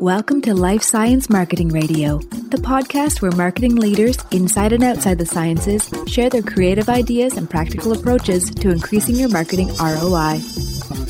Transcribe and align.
Welcome 0.00 0.42
to 0.42 0.54
Life 0.54 0.82
Science 0.82 1.30
Marketing 1.30 1.68
Radio, 1.68 2.18
the 2.18 2.56
podcast 2.56 3.22
where 3.22 3.30
marketing 3.30 3.76
leaders 3.76 4.18
inside 4.32 4.72
and 4.72 4.82
outside 4.82 5.18
the 5.18 5.24
sciences 5.24 5.88
share 6.06 6.28
their 6.28 6.42
creative 6.42 6.88
ideas 6.88 7.36
and 7.36 7.48
practical 7.48 7.92
approaches 7.92 8.50
to 8.50 8.70
increasing 8.70 9.14
your 9.14 9.28
marketing 9.28 9.68
ROI. 9.80 10.40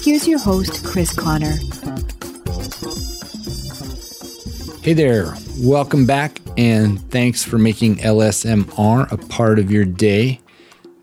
Here's 0.03 0.29
your 0.29 0.39
host, 0.39 0.85
Chris 0.85 1.13
Conner. 1.15 1.55
Hey 4.83 4.93
there, 4.93 5.35
welcome 5.61 6.05
back, 6.05 6.41
and 6.59 7.01
thanks 7.11 7.43
for 7.43 7.57
making 7.57 7.97
LSMR 7.97 9.11
a 9.11 9.17
part 9.17 9.59
of 9.59 9.71
your 9.71 9.87
day. 9.87 10.41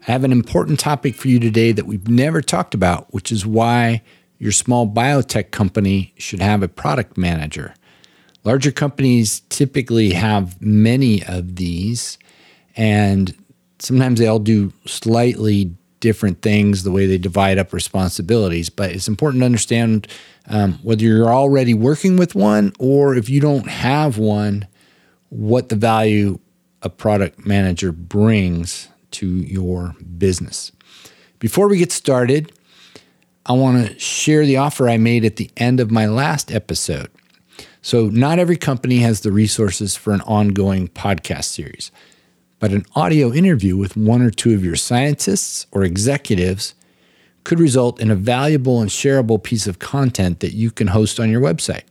I 0.07 0.11
have 0.11 0.23
an 0.23 0.31
important 0.31 0.79
topic 0.79 1.15
for 1.15 1.27
you 1.27 1.39
today 1.39 1.71
that 1.71 1.87
we've 1.87 2.07
never 2.07 2.41
talked 2.41 2.75
about, 2.75 3.11
which 3.13 3.31
is 3.31 3.45
why 3.45 4.03
your 4.41 4.51
small 4.51 4.87
biotech 4.87 5.51
company 5.51 6.15
should 6.17 6.41
have 6.41 6.63
a 6.63 6.67
product 6.67 7.15
manager. 7.15 7.75
Larger 8.43 8.71
companies 8.71 9.41
typically 9.49 10.13
have 10.13 10.59
many 10.59 11.23
of 11.23 11.57
these, 11.57 12.17
and 12.75 13.35
sometimes 13.77 14.19
they 14.19 14.25
all 14.25 14.39
do 14.39 14.73
slightly 14.87 15.75
different 15.99 16.41
things 16.41 16.81
the 16.81 16.89
way 16.89 17.05
they 17.05 17.19
divide 17.19 17.59
up 17.59 17.71
responsibilities. 17.71 18.71
But 18.71 18.89
it's 18.89 19.07
important 19.07 19.41
to 19.41 19.45
understand 19.45 20.07
um, 20.47 20.79
whether 20.81 21.03
you're 21.03 21.31
already 21.31 21.75
working 21.75 22.17
with 22.17 22.33
one 22.33 22.73
or 22.79 23.13
if 23.13 23.29
you 23.29 23.41
don't 23.41 23.69
have 23.69 24.17
one, 24.17 24.67
what 25.29 25.69
the 25.69 25.75
value 25.75 26.39
a 26.81 26.89
product 26.89 27.45
manager 27.45 27.91
brings 27.91 28.89
to 29.11 29.27
your 29.27 29.93
business. 30.17 30.71
Before 31.37 31.67
we 31.67 31.77
get 31.77 31.91
started, 31.91 32.51
I 33.45 33.53
want 33.53 33.87
to 33.87 33.99
share 33.99 34.45
the 34.45 34.57
offer 34.57 34.87
I 34.87 34.97
made 34.97 35.25
at 35.25 35.37
the 35.37 35.49
end 35.57 35.79
of 35.79 35.91
my 35.91 36.05
last 36.05 36.51
episode. 36.51 37.09
So, 37.81 38.07
not 38.07 38.37
every 38.37 38.57
company 38.57 38.99
has 38.99 39.21
the 39.21 39.31
resources 39.31 39.95
for 39.95 40.13
an 40.13 40.21
ongoing 40.21 40.87
podcast 40.87 41.45
series, 41.45 41.91
but 42.59 42.71
an 42.71 42.85
audio 42.95 43.33
interview 43.33 43.75
with 43.75 43.97
one 43.97 44.21
or 44.21 44.29
two 44.29 44.53
of 44.53 44.63
your 44.63 44.75
scientists 44.75 45.65
or 45.71 45.83
executives 45.83 46.75
could 47.43 47.59
result 47.59 47.99
in 47.99 48.11
a 48.11 48.15
valuable 48.15 48.81
and 48.81 48.91
shareable 48.91 49.41
piece 49.41 49.65
of 49.65 49.79
content 49.79 50.41
that 50.41 50.53
you 50.53 50.69
can 50.69 50.87
host 50.87 51.19
on 51.19 51.31
your 51.31 51.41
website. 51.41 51.83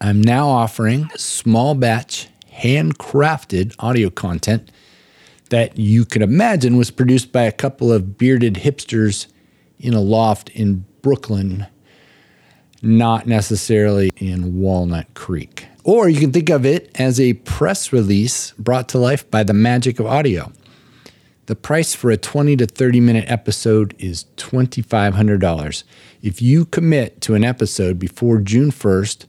I'm 0.00 0.22
now 0.22 0.48
offering 0.48 1.10
small 1.16 1.74
batch, 1.74 2.28
handcrafted 2.52 3.74
audio 3.80 4.10
content 4.10 4.70
that 5.50 5.76
you 5.76 6.04
could 6.04 6.22
imagine 6.22 6.76
was 6.76 6.92
produced 6.92 7.32
by 7.32 7.42
a 7.42 7.52
couple 7.52 7.90
of 7.90 8.16
bearded 8.16 8.54
hipsters 8.54 9.26
in 9.78 9.94
a 9.94 10.00
loft 10.00 10.48
in 10.50 10.84
Brooklyn, 11.02 11.66
not 12.82 13.26
necessarily 13.26 14.10
in 14.16 14.60
Walnut 14.60 15.12
Creek. 15.14 15.66
Or 15.84 16.08
you 16.08 16.20
can 16.20 16.32
think 16.32 16.50
of 16.50 16.66
it 16.66 16.90
as 16.96 17.18
a 17.18 17.34
press 17.34 17.92
release 17.92 18.52
brought 18.58 18.88
to 18.90 18.98
life 18.98 19.30
by 19.30 19.42
the 19.42 19.54
magic 19.54 19.98
of 19.98 20.06
audio. 20.06 20.52
The 21.46 21.56
price 21.56 21.94
for 21.94 22.10
a 22.10 22.18
20 22.18 22.56
to 22.56 22.66
30 22.66 23.00
minute 23.00 23.24
episode 23.26 23.94
is 23.98 24.26
$2,500. 24.36 25.84
If 26.20 26.42
you 26.42 26.66
commit 26.66 27.22
to 27.22 27.34
an 27.34 27.42
episode 27.42 27.98
before 27.98 28.38
June 28.38 28.70
1st, 28.70 29.24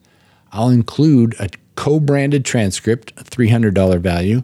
I'll 0.51 0.69
include 0.69 1.35
a 1.39 1.49
co 1.75 1.99
branded 1.99 2.43
transcript, 2.43 3.13
a 3.15 3.23
$300 3.23 3.99
value, 3.99 4.43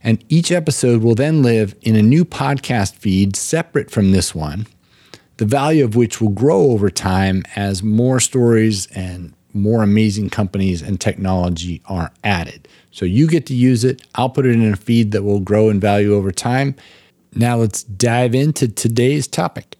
and 0.00 0.24
each 0.28 0.52
episode 0.52 1.02
will 1.02 1.16
then 1.16 1.42
live 1.42 1.74
in 1.80 1.96
a 1.96 2.02
new 2.02 2.24
podcast 2.24 2.94
feed 2.94 3.34
separate 3.34 3.90
from 3.90 4.12
this 4.12 4.32
one 4.32 4.66
the 5.42 5.46
value 5.46 5.84
of 5.84 5.96
which 5.96 6.20
will 6.20 6.28
grow 6.28 6.70
over 6.70 6.88
time 6.88 7.42
as 7.56 7.82
more 7.82 8.20
stories 8.20 8.86
and 8.92 9.34
more 9.52 9.82
amazing 9.82 10.30
companies 10.30 10.82
and 10.82 11.00
technology 11.00 11.82
are 11.86 12.12
added. 12.22 12.68
So 12.92 13.04
you 13.04 13.26
get 13.26 13.46
to 13.46 13.54
use 13.54 13.82
it. 13.82 14.06
I'll 14.14 14.30
put 14.30 14.46
it 14.46 14.52
in 14.52 14.72
a 14.72 14.76
feed 14.76 15.10
that 15.10 15.24
will 15.24 15.40
grow 15.40 15.68
in 15.68 15.80
value 15.80 16.14
over 16.14 16.30
time. 16.30 16.76
Now 17.34 17.56
let's 17.56 17.82
dive 17.82 18.36
into 18.36 18.68
today's 18.68 19.26
topic. 19.26 19.74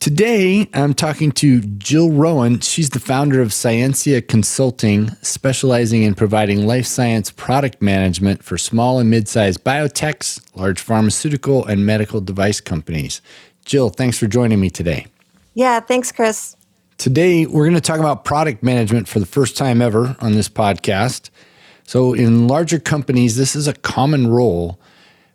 Today, 0.00 0.66
I'm 0.72 0.94
talking 0.94 1.30
to 1.32 1.60
Jill 1.60 2.10
Rowan. 2.10 2.60
She's 2.60 2.88
the 2.88 2.98
founder 2.98 3.42
of 3.42 3.52
Scientia 3.52 4.22
Consulting, 4.22 5.10
specializing 5.20 6.04
in 6.04 6.14
providing 6.14 6.66
life 6.66 6.86
science 6.86 7.30
product 7.30 7.82
management 7.82 8.42
for 8.42 8.56
small 8.56 8.98
and 8.98 9.10
mid 9.10 9.28
sized 9.28 9.62
biotechs, 9.62 10.40
large 10.56 10.80
pharmaceutical, 10.80 11.66
and 11.66 11.84
medical 11.84 12.22
device 12.22 12.62
companies. 12.62 13.20
Jill, 13.64 13.90
thanks 13.90 14.18
for 14.18 14.26
joining 14.26 14.60
me 14.60 14.70
today. 14.70 15.06
Yeah, 15.54 15.80
thanks, 15.80 16.12
Chris. 16.12 16.56
Today, 16.98 17.46
we're 17.46 17.64
going 17.64 17.74
to 17.74 17.80
talk 17.80 17.98
about 17.98 18.24
product 18.24 18.62
management 18.62 19.08
for 19.08 19.18
the 19.18 19.26
first 19.26 19.56
time 19.56 19.82
ever 19.82 20.16
on 20.20 20.32
this 20.32 20.48
podcast. 20.48 21.30
So, 21.84 22.14
in 22.14 22.46
larger 22.48 22.78
companies, 22.78 23.36
this 23.36 23.56
is 23.56 23.66
a 23.66 23.74
common 23.74 24.28
role. 24.28 24.78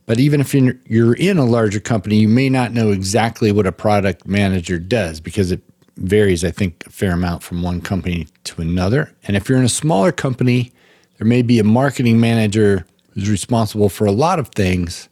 But 0.05 0.19
even 0.19 0.39
if 0.39 0.53
you're 0.53 1.13
in 1.15 1.37
a 1.37 1.45
larger 1.45 1.81
company, 1.81 2.15
you 2.15 2.29
may 2.29 2.47
not 2.47 2.71
know 2.71 2.91
exactly 2.91 3.51
what 3.51 3.67
a 3.67 3.73
product 3.73 4.25
manager 4.25 4.79
does 4.79 5.19
because 5.19 5.51
it 5.51 5.61
varies, 5.97 6.45
I 6.45 6.51
think, 6.51 6.85
a 6.87 6.89
fair 6.89 7.11
amount 7.11 7.43
from 7.43 7.61
one 7.61 7.81
company 7.81 8.27
to 8.45 8.61
another. 8.61 9.13
And 9.27 9.35
if 9.35 9.49
you're 9.49 9.57
in 9.57 9.65
a 9.65 9.69
smaller 9.69 10.13
company, 10.13 10.71
there 11.17 11.27
may 11.27 11.41
be 11.41 11.59
a 11.59 11.63
marketing 11.65 12.21
manager 12.21 12.85
who's 13.13 13.29
responsible 13.29 13.89
for 13.89 14.05
a 14.05 14.11
lot 14.11 14.39
of 14.39 14.49
things 14.49 15.09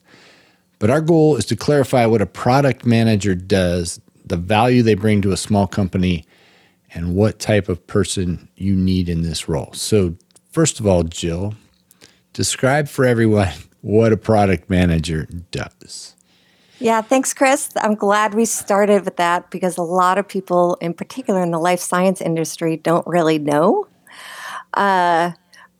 but 0.78 0.90
our 0.90 1.00
goal 1.00 1.36
is 1.36 1.44
to 1.46 1.56
clarify 1.56 2.06
what 2.06 2.20
a 2.20 2.26
product 2.26 2.84
manager 2.84 3.34
does, 3.34 4.00
the 4.24 4.36
value 4.36 4.82
they 4.82 4.94
bring 4.94 5.22
to 5.22 5.32
a 5.32 5.36
small 5.36 5.66
company, 5.66 6.24
and 6.92 7.14
what 7.14 7.38
type 7.38 7.68
of 7.68 7.86
person 7.86 8.48
you 8.56 8.74
need 8.74 9.08
in 9.08 9.22
this 9.22 9.48
role. 9.48 9.70
So, 9.72 10.16
first 10.50 10.80
of 10.80 10.86
all, 10.86 11.02
Jill, 11.02 11.54
describe 12.32 12.88
for 12.88 13.04
everyone 13.04 13.52
what 13.80 14.12
a 14.12 14.16
product 14.16 14.68
manager 14.70 15.28
does. 15.50 16.14
Yeah, 16.78 17.00
thanks, 17.00 17.32
Chris. 17.32 17.70
I'm 17.76 17.94
glad 17.94 18.34
we 18.34 18.44
started 18.44 19.04
with 19.06 19.16
that 19.16 19.50
because 19.50 19.78
a 19.78 19.82
lot 19.82 20.18
of 20.18 20.28
people, 20.28 20.76
in 20.82 20.92
particular 20.92 21.42
in 21.42 21.50
the 21.50 21.58
life 21.58 21.80
science 21.80 22.20
industry, 22.20 22.76
don't 22.76 23.06
really 23.06 23.38
know. 23.38 23.86
Uh, 24.74 25.32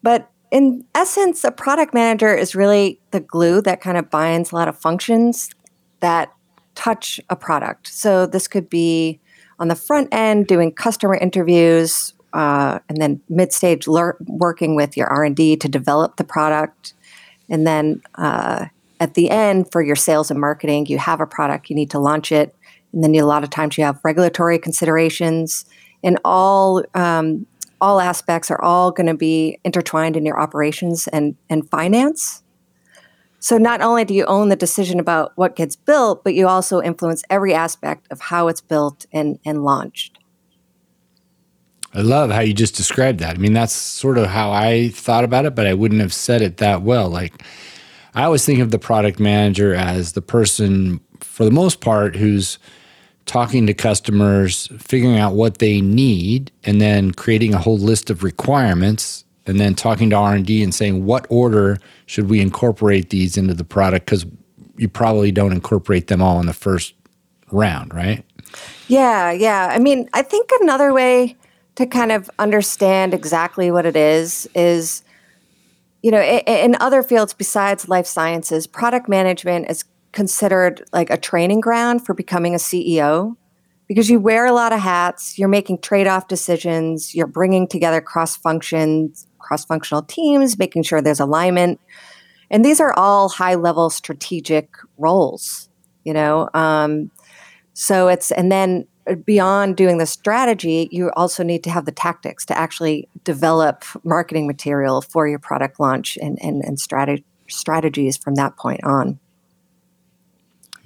but 0.03 0.31
in 0.51 0.85
essence, 0.95 1.45
a 1.45 1.51
product 1.51 1.93
manager 1.93 2.35
is 2.35 2.55
really 2.55 3.01
the 3.11 3.21
glue 3.21 3.61
that 3.63 3.81
kind 3.81 3.99
of 3.99 4.11
binds 4.11 4.53
a 4.53 4.55
lot 4.55 4.69
of 4.69 4.79
functions 4.79 5.51
that 6.01 6.33
touch 6.75 7.19
a 7.31 7.37
product. 7.37 7.89
So 7.89 8.27
this 8.27 8.47
could 8.47 8.71
be 8.71 9.19
on 9.59 9.69
the 9.69 9.75
front 9.75 10.09
end 10.13 10.47
doing 10.47 10.73
customer 10.73 11.15
interviews, 11.15 12.13
uh, 12.33 12.79
and 12.89 13.01
then 13.01 13.21
mid-stage 13.29 13.89
ler- 13.89 14.19
working 14.27 14.77
with 14.77 14.97
your 14.97 15.07
R&D 15.09 15.57
to 15.57 15.69
develop 15.69 16.17
the 16.17 16.25
product, 16.25 16.93
and 17.49 17.67
then 17.67 18.03
uh, 18.17 18.67
at 19.01 19.15
the 19.15 19.31
end 19.31 19.73
for 19.73 19.83
your 19.83 19.97
sales 19.97 20.31
and 20.31 20.41
marketing, 20.41 20.87
you 20.87 20.99
have 20.99 21.21
a 21.21 21.27
product, 21.27 21.71
you 21.71 21.77
need 21.77 21.91
to 21.91 21.99
launch 21.99 22.31
it, 22.31 22.55
and 22.93 23.03
then 23.03 23.15
you, 23.15 23.25
a 23.25 23.27
lot 23.27 23.43
of 23.43 23.51
times 23.51 23.79
you 23.79 23.85
have 23.85 23.99
regulatory 24.05 24.59
considerations, 24.59 25.65
and 26.05 26.19
all 26.25 26.85
um, 26.95 27.47
all 27.81 28.01
aspects 28.01 28.51
are 28.51 28.61
all 28.63 28.91
going 28.91 29.07
to 29.07 29.15
be 29.15 29.59
intertwined 29.65 30.17
in 30.17 30.25
your 30.25 30.41
operations 30.41 31.09
and, 31.09 31.37
and 31.51 31.69
finance. 31.71 32.43
So 33.39 33.59
not 33.59 33.81
only 33.81 34.05
do 34.05 34.15
you 34.15 34.25
own 34.25 34.49
the 34.49 34.57
decision 34.57 34.99
about 34.99 35.33
what 35.37 35.57
gets 35.57 35.77
built, 35.77 36.25
but 36.25 36.35
you 36.35 36.49
also 36.49 36.81
influence 36.81 37.23
every 37.31 37.55
aspect 37.55 38.07
of 38.11 38.21
how 38.21 38.49
it's 38.49 38.61
built 38.61 39.07
and, 39.13 39.39
and 39.45 39.63
launched. 39.63 40.19
I 41.95 42.01
love 42.01 42.31
how 42.31 42.41
you 42.41 42.53
just 42.53 42.77
described 42.77 43.21
that. 43.21 43.37
I 43.37 43.39
mean, 43.39 43.53
that's 43.53 43.73
sort 43.73 44.19
of 44.19 44.27
how 44.27 44.51
I 44.51 44.89
thought 44.89 45.25
about 45.25 45.45
it, 45.47 45.55
but 45.55 45.67
I 45.67 45.75
wouldn't 45.75 46.01
have 46.01 46.13
said 46.13 46.43
it 46.43 46.59
that 46.59 46.83
well. 46.83 47.09
Like, 47.09 47.43
I 48.15 48.25
always 48.25 48.45
think 48.45 48.61
of 48.61 48.71
the 48.71 48.79
product 48.79 49.21
manager 49.21 49.75
as 49.75 50.13
the 50.13 50.23
person, 50.23 51.01
for 51.21 51.45
the 51.45 51.51
most 51.51 51.81
part, 51.81 52.17
who's 52.17 52.59
talking 53.27 53.67
to 53.67 53.75
customers, 53.75 54.69
figuring 54.79 55.19
out 55.19 55.35
what 55.35 55.59
they 55.59 55.81
need, 55.81 56.51
and 56.65 56.81
then 56.81 57.13
creating 57.13 57.53
a 57.55 57.59
whole 57.59 57.79
list 57.79 58.09
of 58.09 58.23
requirements, 58.23 59.25
and 59.47 59.61
then 59.61 59.75
talking 59.75 60.11
to 60.11 60.17
R 60.17 60.35
and 60.35 60.75
saying 60.75 61.05
what 61.05 61.27
order 61.29 61.79
should 62.07 62.31
we 62.31 62.41
incorporate 62.41 63.11
these 63.11 63.37
into 63.37 63.55
the 63.55 63.65
product 63.65 64.07
because 64.07 64.27
you 64.77 64.89
probably 64.89 65.31
don't 65.31 65.53
incorporate 65.53 66.09
them 66.09 66.21
all 66.21 66.41
in 66.41 66.47
the 66.47 66.53
first 66.53 66.95
round, 67.53 67.95
right? 67.95 68.25
Yeah, 68.89 69.31
yeah. 69.33 69.69
I 69.71 69.79
mean, 69.79 70.09
I 70.13 70.23
think 70.23 70.51
another 70.61 70.93
way 70.93 71.37
to 71.77 71.87
kind 71.87 72.11
of 72.11 72.31
understand 72.39 73.15
exactly 73.15 73.71
what 73.71 73.87
it 73.87 73.97
is 73.97 74.49
is 74.55 75.03
you 76.03 76.11
know 76.11 76.23
in 76.23 76.77
other 76.81 77.03
fields 77.03 77.35
besides 77.35 77.89
life 77.89 78.07
sciences 78.07 78.67
product 78.67 79.09
management 79.09 79.71
is 79.71 79.85
considered 80.17 80.83
like 80.95 81.11
a 81.11 81.19
training 81.19 81.61
ground 81.61 82.07
for 82.07 82.15
becoming 82.15 82.55
a 82.55 82.59
CEO 82.59 83.37
because 83.87 84.09
you 84.09 84.19
wear 84.19 84.47
a 84.47 84.53
lot 84.53 84.73
of 84.73 84.81
hats, 84.81 85.39
you're 85.39 85.47
making 85.47 85.79
trade-off 85.83 86.27
decisions, 86.27 87.15
you're 87.15 87.27
bringing 87.27 87.69
together 87.69 88.01
cross-functions, 88.01 89.27
cross-functional 89.39 90.03
teams, 90.05 90.59
making 90.59 90.83
sure 90.85 91.03
there's 91.03 91.21
alignment. 91.21 91.79
And 92.51 92.65
these 92.65 92.81
are 92.81 92.95
all 92.95 93.29
high-level 93.29 93.91
strategic 93.91 94.71
roles, 94.97 95.69
you 96.05 96.15
know. 96.15 96.49
Um, 96.55 97.11
so 97.75 98.09
it's 98.09 98.31
and 98.31 98.51
then 98.51 98.87
beyond 99.27 99.77
doing 99.77 99.99
the 99.99 100.07
strategy, 100.07 100.89
you 100.91 101.11
also 101.15 101.43
need 101.43 101.63
to 101.65 101.71
have 101.71 101.85
the 101.85 101.93
tactics 101.93 102.47
to 102.47 102.57
actually 102.57 103.07
develop 103.23 103.85
marketing 104.03 104.47
material 104.47 105.03
for 105.03 105.29
your 105.29 105.39
product 105.39 105.79
launch 105.79 106.17
and, 106.23 106.39
and, 106.43 106.65
and 106.65 106.79
strat- 106.79 107.23
strategies 107.49 108.17
from 108.17 108.37
that 108.37 108.57
point 108.57 108.83
on. 108.83 109.21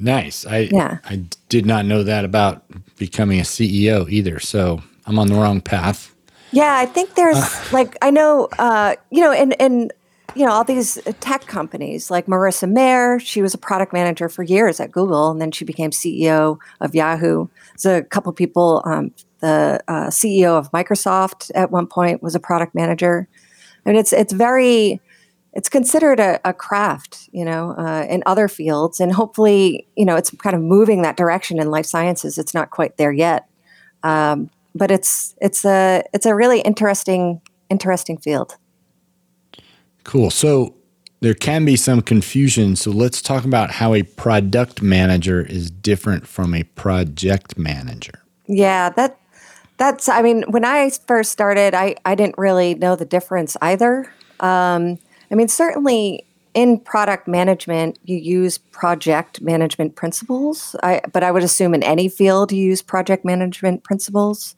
Nice. 0.00 0.46
I 0.46 0.70
yeah. 0.72 0.98
I 1.04 1.24
did 1.48 1.66
not 1.66 1.84
know 1.84 2.02
that 2.02 2.24
about 2.24 2.64
becoming 2.96 3.38
a 3.38 3.42
CEO 3.42 4.08
either. 4.08 4.40
So 4.40 4.82
I'm 5.06 5.18
on 5.18 5.28
the 5.28 5.34
wrong 5.34 5.60
path. 5.60 6.14
Yeah, 6.52 6.76
I 6.76 6.86
think 6.86 7.14
there's 7.14 7.36
uh, 7.36 7.64
like 7.70 7.96
I 8.02 8.10
know 8.10 8.48
uh, 8.58 8.96
you 9.10 9.20
know, 9.20 9.30
and 9.30 9.60
and 9.60 9.92
you 10.34 10.46
know 10.46 10.52
all 10.52 10.64
these 10.64 10.98
tech 11.20 11.46
companies 11.46 12.10
like 12.10 12.26
Marissa 12.26 12.68
Mayer. 12.68 13.20
She 13.20 13.42
was 13.42 13.52
a 13.52 13.58
product 13.58 13.92
manager 13.92 14.28
for 14.28 14.42
years 14.42 14.80
at 14.80 14.90
Google, 14.90 15.30
and 15.30 15.40
then 15.40 15.52
she 15.52 15.64
became 15.64 15.90
CEO 15.90 16.58
of 16.80 16.94
Yahoo. 16.94 17.48
There's 17.76 17.98
a 17.98 18.02
couple 18.02 18.32
people. 18.32 18.82
Um, 18.86 19.12
the 19.40 19.82
uh, 19.88 20.08
CEO 20.08 20.58
of 20.58 20.70
Microsoft 20.72 21.50
at 21.54 21.70
one 21.70 21.86
point 21.86 22.22
was 22.22 22.34
a 22.34 22.40
product 22.40 22.74
manager. 22.74 23.28
I 23.84 23.90
mean, 23.90 23.98
it's 23.98 24.12
it's 24.12 24.32
very 24.32 25.00
it's 25.52 25.68
considered 25.68 26.20
a, 26.20 26.40
a 26.44 26.52
craft, 26.52 27.28
you 27.32 27.44
know, 27.44 27.74
uh, 27.76 28.06
in 28.08 28.22
other 28.26 28.48
fields, 28.48 29.00
and 29.00 29.12
hopefully, 29.12 29.86
you 29.96 30.04
know, 30.04 30.16
it's 30.16 30.30
kind 30.30 30.54
of 30.54 30.62
moving 30.62 31.02
that 31.02 31.16
direction 31.16 31.60
in 31.60 31.70
life 31.70 31.86
sciences. 31.86 32.38
It's 32.38 32.54
not 32.54 32.70
quite 32.70 32.96
there 32.96 33.12
yet, 33.12 33.48
um, 34.02 34.50
but 34.74 34.90
it's 34.90 35.34
it's 35.40 35.64
a 35.64 36.04
it's 36.12 36.26
a 36.26 36.34
really 36.34 36.60
interesting 36.60 37.40
interesting 37.68 38.18
field. 38.18 38.56
Cool. 40.04 40.30
So 40.30 40.74
there 41.20 41.34
can 41.34 41.64
be 41.64 41.76
some 41.76 42.00
confusion. 42.00 42.76
So 42.76 42.90
let's 42.90 43.20
talk 43.20 43.44
about 43.44 43.72
how 43.72 43.94
a 43.94 44.02
product 44.02 44.82
manager 44.82 45.42
is 45.42 45.70
different 45.70 46.26
from 46.26 46.54
a 46.54 46.62
project 46.62 47.58
manager. 47.58 48.22
Yeah, 48.46 48.90
that 48.90 49.18
that's. 49.78 50.08
I 50.08 50.22
mean, 50.22 50.44
when 50.48 50.64
I 50.64 50.90
first 51.06 51.32
started, 51.32 51.74
I 51.74 51.96
I 52.04 52.14
didn't 52.14 52.38
really 52.38 52.74
know 52.74 52.96
the 52.96 53.04
difference 53.04 53.56
either. 53.60 54.10
Um, 54.38 54.98
I 55.30 55.34
mean, 55.34 55.48
certainly 55.48 56.26
in 56.54 56.78
product 56.80 57.28
management, 57.28 57.98
you 58.04 58.16
use 58.16 58.58
project 58.58 59.40
management 59.40 59.94
principles. 59.94 60.74
I, 60.82 61.00
but 61.12 61.22
I 61.22 61.30
would 61.30 61.44
assume 61.44 61.74
in 61.74 61.82
any 61.82 62.08
field 62.08 62.52
you 62.52 62.64
use 62.64 62.82
project 62.82 63.24
management 63.24 63.84
principles. 63.84 64.56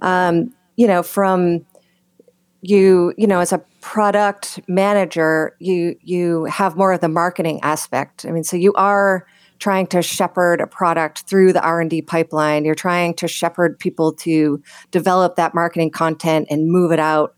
Um, 0.00 0.52
you 0.76 0.86
know, 0.86 1.02
from 1.02 1.64
you, 2.60 3.14
you 3.16 3.26
know, 3.26 3.40
as 3.40 3.52
a 3.52 3.58
product 3.80 4.60
manager, 4.66 5.54
you 5.60 5.96
you 6.02 6.44
have 6.46 6.76
more 6.76 6.92
of 6.92 7.00
the 7.00 7.08
marketing 7.08 7.60
aspect. 7.62 8.26
I 8.26 8.32
mean, 8.32 8.44
so 8.44 8.56
you 8.56 8.72
are 8.74 9.26
trying 9.58 9.86
to 9.86 10.02
shepherd 10.02 10.60
a 10.60 10.66
product 10.66 11.20
through 11.28 11.50
the 11.50 11.62
r&d 11.62 12.02
pipeline 12.02 12.64
you're 12.64 12.74
trying 12.74 13.14
to 13.14 13.26
shepherd 13.26 13.78
people 13.78 14.12
to 14.12 14.62
develop 14.90 15.36
that 15.36 15.54
marketing 15.54 15.90
content 15.90 16.46
and 16.50 16.70
move 16.70 16.92
it 16.92 16.98
out 16.98 17.34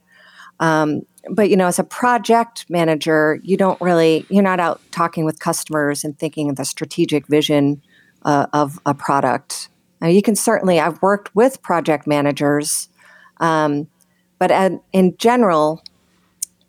um, 0.59 1.03
but 1.31 1.51
you 1.51 1.57
know 1.57 1.67
as 1.67 1.79
a 1.79 1.85
project 1.85 2.67
manager 2.69 3.41
you 3.43 3.57
don't 3.57 3.81
really 3.81 4.27
you're 4.31 4.43
not 4.43 4.61
out 4.61 4.81
talking 4.91 5.25
with 5.25 5.39
customers 5.39 6.05
and 6.05 6.19
thinking 6.19 6.51
of 6.51 6.57
the 6.57 6.65
strategic 6.65 7.27
vision 7.27 7.81
uh, 8.25 8.47
of 8.53 8.79
a 8.85 8.95
product. 8.95 9.69
Now, 10.01 10.09
you 10.09 10.23
can 10.23 10.37
certainly 10.37 10.81
i've 10.81 11.01
worked 11.03 11.35
with 11.35 11.63
project 11.63 12.07
managers 12.07 12.89
um, 13.39 13.89
but 14.39 14.51
at, 14.51 14.73
in 14.93 15.17
general 15.17 15.83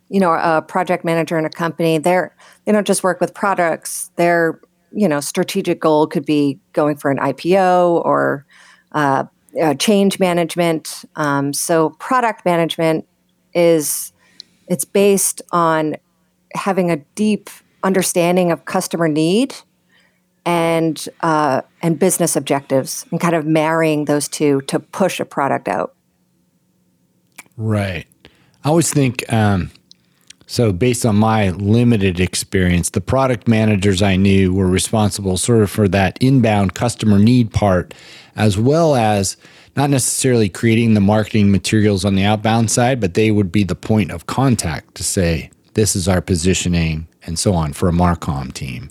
you 0.09 0.19
know 0.19 0.33
a 0.33 0.61
project 0.61 1.05
manager 1.05 1.37
in 1.37 1.45
a 1.45 1.49
company 1.49 1.97
they're 1.97 2.35
they 2.69 2.73
don't 2.73 2.85
just 2.85 3.03
work 3.03 3.19
with 3.19 3.33
products. 3.33 4.11
Their 4.15 4.61
you 4.91 5.07
know 5.07 5.21
strategic 5.21 5.79
goal 5.79 6.05
could 6.05 6.23
be 6.23 6.59
going 6.73 6.97
for 6.97 7.09
an 7.09 7.17
ipo 7.17 8.05
or 8.05 8.45
uh, 8.91 9.23
uh, 9.59 9.73
change 9.73 10.19
management. 10.19 11.03
Um, 11.15 11.51
so 11.51 11.89
product 11.97 12.45
management 12.45 13.07
is 13.55 14.13
it's 14.69 14.85
based 14.85 15.41
on 15.51 15.97
having 16.53 16.89
a 16.89 16.97
deep 17.15 17.49
understanding 17.83 18.51
of 18.51 18.65
customer 18.65 19.07
need 19.07 19.55
and 20.45 21.07
uh, 21.21 21.61
and 21.81 21.99
business 21.99 22.35
objectives, 22.35 23.05
and 23.11 23.19
kind 23.19 23.35
of 23.35 23.45
marrying 23.45 24.05
those 24.05 24.27
two 24.27 24.61
to 24.61 24.79
push 24.79 25.19
a 25.19 25.25
product 25.25 25.67
out. 25.67 25.95
Right. 27.57 28.07
I 28.63 28.69
always 28.69 28.91
think 28.91 29.31
um, 29.31 29.71
so. 30.47 30.71
Based 30.71 31.05
on 31.05 31.17
my 31.17 31.49
limited 31.49 32.19
experience, 32.19 32.91
the 32.91 33.01
product 33.01 33.47
managers 33.47 34.01
I 34.01 34.15
knew 34.15 34.53
were 34.53 34.67
responsible 34.67 35.37
sort 35.37 35.61
of 35.61 35.69
for 35.69 35.87
that 35.89 36.17
inbound 36.21 36.73
customer 36.73 37.19
need 37.19 37.51
part, 37.51 37.93
as 38.35 38.57
well 38.57 38.95
as 38.95 39.35
not 39.79 39.89
necessarily 39.89 40.49
creating 40.49 40.93
the 40.93 40.99
marketing 40.99 41.53
materials 41.53 42.03
on 42.03 42.15
the 42.15 42.23
outbound 42.25 42.69
side, 42.69 42.99
but 42.99 43.13
they 43.13 43.31
would 43.31 43.49
be 43.49 43.63
the 43.63 43.75
point 43.75 44.11
of 44.11 44.25
contact 44.25 44.93
to 44.95 45.05
say, 45.05 45.49
this 45.73 45.95
is 45.95 46.05
our 46.05 46.19
positioning 46.19 47.07
and 47.25 47.39
so 47.39 47.53
on 47.53 47.71
for 47.71 47.87
a 47.87 47.93
Marcom 47.93 48.51
team. 48.51 48.89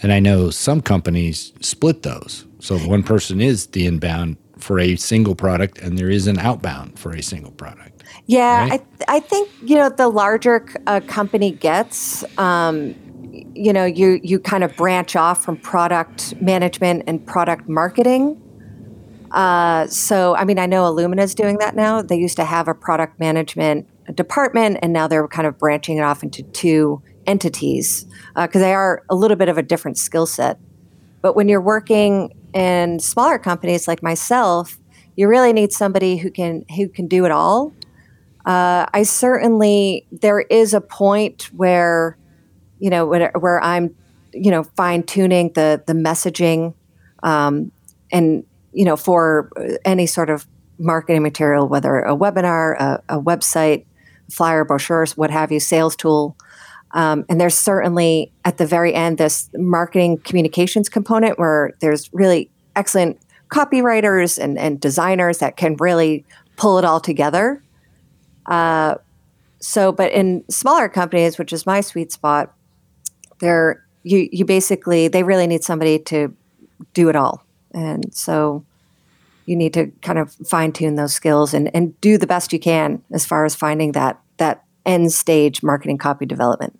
And 0.00 0.10
I 0.10 0.20
know 0.20 0.48
some 0.48 0.80
companies 0.80 1.52
split 1.60 2.02
those. 2.02 2.46
So 2.60 2.78
one 2.78 3.02
person 3.02 3.42
is 3.42 3.66
the 3.66 3.84
inbound 3.84 4.38
for 4.56 4.78
a 4.78 4.96
single 4.96 5.34
product 5.34 5.78
and 5.80 5.98
there 5.98 6.08
is 6.08 6.26
an 6.26 6.38
outbound 6.38 6.98
for 6.98 7.12
a 7.12 7.22
single 7.22 7.52
product. 7.52 8.02
Yeah, 8.24 8.70
right? 8.70 8.82
I, 9.06 9.16
I 9.16 9.20
think, 9.20 9.50
you 9.62 9.76
know, 9.76 9.90
the 9.90 10.08
larger 10.08 10.66
a 10.86 11.02
company 11.02 11.50
gets, 11.50 12.24
um, 12.38 12.94
you 13.54 13.74
know, 13.74 13.84
you, 13.84 14.18
you 14.22 14.38
kind 14.38 14.64
of 14.64 14.74
branch 14.76 15.14
off 15.14 15.44
from 15.44 15.58
product 15.58 16.40
management 16.40 17.04
and 17.06 17.26
product 17.26 17.68
marketing 17.68 18.41
uh, 19.32 19.86
so, 19.86 20.36
I 20.36 20.44
mean, 20.44 20.58
I 20.58 20.66
know 20.66 20.82
Illumina 20.84 21.22
is 21.22 21.34
doing 21.34 21.58
that 21.58 21.74
now. 21.74 22.02
They 22.02 22.16
used 22.16 22.36
to 22.36 22.44
have 22.44 22.68
a 22.68 22.74
product 22.74 23.18
management 23.18 23.88
department, 24.14 24.78
and 24.82 24.92
now 24.92 25.08
they're 25.08 25.26
kind 25.28 25.46
of 25.46 25.58
branching 25.58 25.96
it 25.96 26.02
off 26.02 26.22
into 26.22 26.42
two 26.42 27.02
entities 27.26 28.04
because 28.34 28.60
uh, 28.60 28.64
they 28.66 28.74
are 28.74 29.02
a 29.08 29.14
little 29.14 29.36
bit 29.36 29.48
of 29.48 29.56
a 29.56 29.62
different 29.62 29.96
skill 29.96 30.26
set. 30.26 30.58
But 31.22 31.34
when 31.34 31.48
you're 31.48 31.62
working 31.62 32.34
in 32.52 32.98
smaller 32.98 33.38
companies 33.38 33.88
like 33.88 34.02
myself, 34.02 34.78
you 35.16 35.28
really 35.28 35.52
need 35.52 35.72
somebody 35.72 36.16
who 36.16 36.30
can 36.30 36.64
who 36.76 36.88
can 36.88 37.06
do 37.06 37.24
it 37.24 37.30
all. 37.30 37.72
Uh, 38.44 38.86
I 38.92 39.04
certainly 39.04 40.06
there 40.10 40.40
is 40.40 40.74
a 40.74 40.80
point 40.80 41.44
where, 41.54 42.18
you 42.80 42.90
know, 42.90 43.06
where, 43.06 43.30
where 43.38 43.62
I'm, 43.62 43.94
you 44.32 44.50
know, 44.50 44.64
fine 44.76 45.04
tuning 45.04 45.52
the 45.54 45.82
the 45.86 45.92
messaging, 45.92 46.74
um, 47.22 47.70
and 48.10 48.44
you 48.72 48.84
know, 48.84 48.96
for 48.96 49.50
any 49.84 50.06
sort 50.06 50.30
of 50.30 50.46
marketing 50.78 51.22
material, 51.22 51.68
whether 51.68 52.00
a 52.00 52.16
webinar, 52.16 52.78
a, 52.80 53.02
a 53.08 53.20
website, 53.20 53.84
flyer, 54.30 54.64
brochures, 54.64 55.16
what 55.16 55.30
have 55.30 55.52
you, 55.52 55.60
sales 55.60 55.94
tool. 55.94 56.36
Um, 56.92 57.24
and 57.28 57.40
there's 57.40 57.56
certainly 57.56 58.32
at 58.44 58.58
the 58.58 58.66
very 58.66 58.94
end 58.94 59.18
this 59.18 59.48
marketing 59.54 60.18
communications 60.18 60.88
component 60.88 61.38
where 61.38 61.72
there's 61.80 62.12
really 62.12 62.50
excellent 62.76 63.18
copywriters 63.48 64.38
and, 64.38 64.58
and 64.58 64.80
designers 64.80 65.38
that 65.38 65.56
can 65.56 65.76
really 65.78 66.24
pull 66.56 66.78
it 66.78 66.84
all 66.84 67.00
together. 67.00 67.62
Uh, 68.46 68.96
so, 69.60 69.92
but 69.92 70.10
in 70.12 70.44
smaller 70.50 70.88
companies, 70.88 71.38
which 71.38 71.52
is 71.52 71.64
my 71.66 71.80
sweet 71.80 72.12
spot, 72.12 72.52
there 73.40 73.84
you 74.02 74.28
you 74.32 74.44
basically 74.44 75.08
they 75.08 75.22
really 75.22 75.46
need 75.46 75.62
somebody 75.62 75.98
to 75.98 76.34
do 76.94 77.08
it 77.08 77.16
all. 77.16 77.44
And 77.74 78.14
so 78.14 78.64
you 79.46 79.56
need 79.56 79.74
to 79.74 79.86
kind 80.02 80.18
of 80.18 80.32
fine 80.46 80.72
tune 80.72 80.94
those 80.94 81.14
skills 81.14 81.52
and, 81.52 81.74
and 81.74 82.00
do 82.00 82.16
the 82.18 82.26
best 82.26 82.52
you 82.52 82.60
can 82.60 83.02
as 83.10 83.26
far 83.26 83.44
as 83.44 83.54
finding 83.54 83.92
that 83.92 84.20
that 84.36 84.64
end 84.86 85.12
stage 85.12 85.62
marketing 85.62 85.98
copy 85.98 86.26
development. 86.26 86.78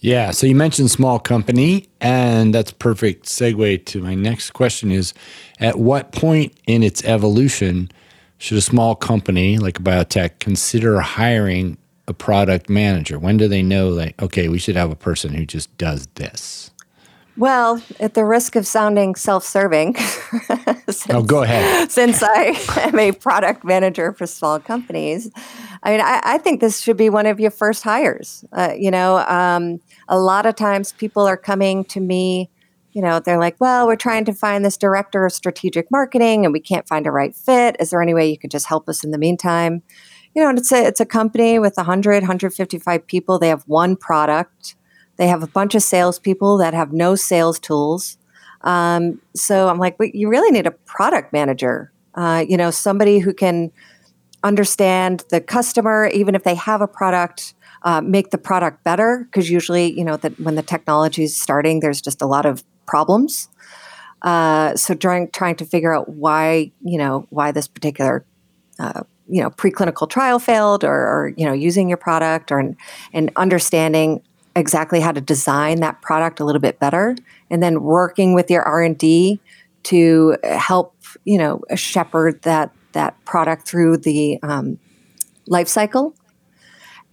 Yeah. 0.00 0.32
So 0.32 0.48
you 0.48 0.56
mentioned 0.56 0.90
small 0.90 1.20
company, 1.20 1.88
and 2.00 2.52
that's 2.52 2.72
perfect 2.72 3.26
segue 3.26 3.84
to 3.86 4.02
my 4.02 4.14
next 4.16 4.50
question 4.50 4.90
is 4.90 5.14
at 5.60 5.78
what 5.78 6.10
point 6.10 6.58
in 6.66 6.82
its 6.82 7.04
evolution 7.04 7.88
should 8.38 8.58
a 8.58 8.62
small 8.62 8.96
company 8.96 9.58
like 9.58 9.78
a 9.78 9.82
biotech 9.82 10.40
consider 10.40 10.98
hiring 11.00 11.78
a 12.08 12.12
product 12.12 12.68
manager? 12.68 13.16
When 13.16 13.36
do 13.36 13.46
they 13.46 13.62
know 13.62 13.90
like, 13.90 14.20
okay, 14.20 14.48
we 14.48 14.58
should 14.58 14.74
have 14.74 14.90
a 14.90 14.96
person 14.96 15.32
who 15.34 15.46
just 15.46 15.76
does 15.78 16.08
this? 16.16 16.71
Well, 17.36 17.82
at 17.98 18.12
the 18.12 18.24
risk 18.24 18.56
of 18.56 18.66
sounding 18.66 19.14
self 19.14 19.44
serving, 19.44 19.96
oh, 21.10 21.22
go 21.26 21.42
ahead. 21.42 21.90
Since 21.90 22.22
I 22.22 22.58
am 22.76 22.98
a 22.98 23.12
product 23.12 23.64
manager 23.64 24.12
for 24.12 24.26
small 24.26 24.60
companies, 24.60 25.30
I 25.82 25.92
mean, 25.92 26.00
I, 26.02 26.20
I 26.22 26.38
think 26.38 26.60
this 26.60 26.80
should 26.80 26.98
be 26.98 27.08
one 27.08 27.24
of 27.24 27.40
your 27.40 27.50
first 27.50 27.84
hires. 27.84 28.44
Uh, 28.52 28.74
you 28.76 28.90
know, 28.90 29.18
um, 29.28 29.80
a 30.08 30.18
lot 30.18 30.44
of 30.44 30.56
times 30.56 30.92
people 30.92 31.22
are 31.22 31.38
coming 31.38 31.84
to 31.86 32.00
me, 32.00 32.50
you 32.92 33.00
know, 33.00 33.18
they're 33.18 33.40
like, 33.40 33.56
well, 33.58 33.86
we're 33.86 33.96
trying 33.96 34.26
to 34.26 34.34
find 34.34 34.62
this 34.62 34.76
director 34.76 35.24
of 35.24 35.32
strategic 35.32 35.90
marketing 35.90 36.44
and 36.44 36.52
we 36.52 36.60
can't 36.60 36.86
find 36.86 37.06
a 37.06 37.10
right 37.10 37.34
fit. 37.34 37.76
Is 37.80 37.90
there 37.90 38.02
any 38.02 38.12
way 38.12 38.28
you 38.28 38.38
could 38.38 38.50
just 38.50 38.66
help 38.66 38.90
us 38.90 39.02
in 39.02 39.10
the 39.10 39.18
meantime? 39.18 39.82
You 40.34 40.42
know, 40.42 40.50
and 40.50 40.58
it's 40.58 40.70
a, 40.70 40.86
it's 40.86 41.00
a 41.00 41.06
company 41.06 41.58
with 41.58 41.76
100, 41.76 42.22
155 42.22 43.06
people. 43.06 43.38
They 43.38 43.48
have 43.48 43.62
one 43.66 43.96
product 43.96 44.76
they 45.22 45.28
have 45.28 45.44
a 45.44 45.46
bunch 45.46 45.76
of 45.76 45.84
salespeople 45.84 46.58
that 46.58 46.74
have 46.74 46.92
no 46.92 47.14
sales 47.14 47.60
tools. 47.60 48.18
Um, 48.62 49.20
so 49.36 49.68
I'm 49.68 49.78
like, 49.78 49.94
you 50.00 50.28
really 50.28 50.50
need 50.50 50.66
a 50.66 50.72
product 50.72 51.32
manager, 51.32 51.92
uh, 52.16 52.44
you 52.48 52.56
know, 52.56 52.72
somebody 52.72 53.20
who 53.20 53.32
can 53.32 53.70
understand 54.42 55.22
the 55.30 55.40
customer, 55.40 56.08
even 56.12 56.34
if 56.34 56.42
they 56.42 56.56
have 56.56 56.80
a 56.80 56.88
product, 56.88 57.54
uh, 57.84 58.00
make 58.00 58.30
the 58.30 58.38
product 58.38 58.82
better. 58.82 59.28
Because 59.30 59.48
usually, 59.48 59.96
you 59.96 60.04
know, 60.04 60.16
that 60.16 60.40
when 60.40 60.56
the 60.56 60.62
technology 60.62 61.22
is 61.22 61.40
starting, 61.40 61.78
there's 61.78 62.00
just 62.00 62.20
a 62.20 62.26
lot 62.26 62.44
of 62.44 62.64
problems. 62.86 63.48
Uh, 64.22 64.74
so 64.74 64.92
trying 64.92 65.30
trying 65.30 65.54
to 65.54 65.64
figure 65.64 65.94
out 65.94 66.08
why 66.08 66.72
you 66.84 66.98
know 66.98 67.28
why 67.30 67.52
this 67.52 67.68
particular 67.68 68.24
uh, 68.80 69.02
you 69.28 69.40
know 69.40 69.50
preclinical 69.50 70.08
trial 70.08 70.40
failed 70.40 70.82
or, 70.82 70.94
or, 70.94 71.32
you 71.36 71.44
know 71.44 71.52
using 71.52 71.88
your 71.88 71.96
product 71.96 72.50
or 72.50 72.74
and 73.12 73.30
understanding 73.36 74.20
exactly 74.54 75.00
how 75.00 75.12
to 75.12 75.20
design 75.20 75.80
that 75.80 76.00
product 76.02 76.40
a 76.40 76.44
little 76.44 76.60
bit 76.60 76.78
better 76.78 77.16
and 77.50 77.62
then 77.62 77.82
working 77.82 78.34
with 78.34 78.50
your 78.50 78.62
r&d 78.62 79.40
to 79.82 80.36
help 80.42 80.94
you 81.24 81.38
know 81.38 81.60
shepherd 81.74 82.40
that 82.42 82.72
that 82.92 83.22
product 83.24 83.66
through 83.66 83.96
the 83.96 84.38
um, 84.42 84.78
life 85.46 85.66
cycle. 85.66 86.14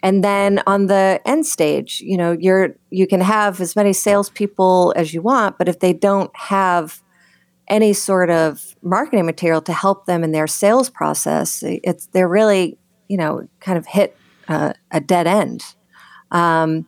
And 0.03 0.21
then 0.23 0.61
on 0.67 0.87
the 0.87 1.21
end 1.25 1.45
stage 1.45 2.01
you 2.01 2.17
know 2.17 2.31
you're 2.31 2.75
you 2.89 3.07
can 3.07 3.21
have 3.21 3.59
as 3.61 3.75
many 3.75 3.93
salespeople 3.93 4.93
as 4.95 5.13
you 5.13 5.21
want 5.21 5.57
but 5.57 5.67
if 5.67 5.79
they 5.79 5.93
don't 5.93 6.35
have 6.35 7.01
any 7.67 7.93
sort 7.93 8.29
of 8.29 8.75
marketing 8.81 9.25
material 9.25 9.61
to 9.61 9.73
help 9.73 10.05
them 10.05 10.23
in 10.23 10.31
their 10.31 10.47
sales 10.47 10.89
process 10.89 11.63
it's 11.63 12.07
they're 12.07 12.29
really 12.29 12.77
you 13.09 13.17
know 13.17 13.47
kind 13.59 13.77
of 13.77 13.85
hit 13.87 14.15
uh, 14.49 14.73
a 14.91 14.99
dead 14.99 15.27
end. 15.27 15.63
Um, 16.31 16.87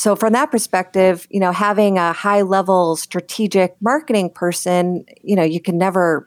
so 0.00 0.16
from 0.16 0.32
that 0.32 0.50
perspective 0.50 1.26
you 1.30 1.40
know 1.40 1.52
having 1.52 1.98
a 1.98 2.12
high 2.12 2.42
level 2.42 2.96
strategic 2.96 3.76
marketing 3.80 4.30
person 4.30 5.04
you 5.22 5.36
know 5.36 5.42
you 5.42 5.60
can 5.60 5.76
never 5.78 6.26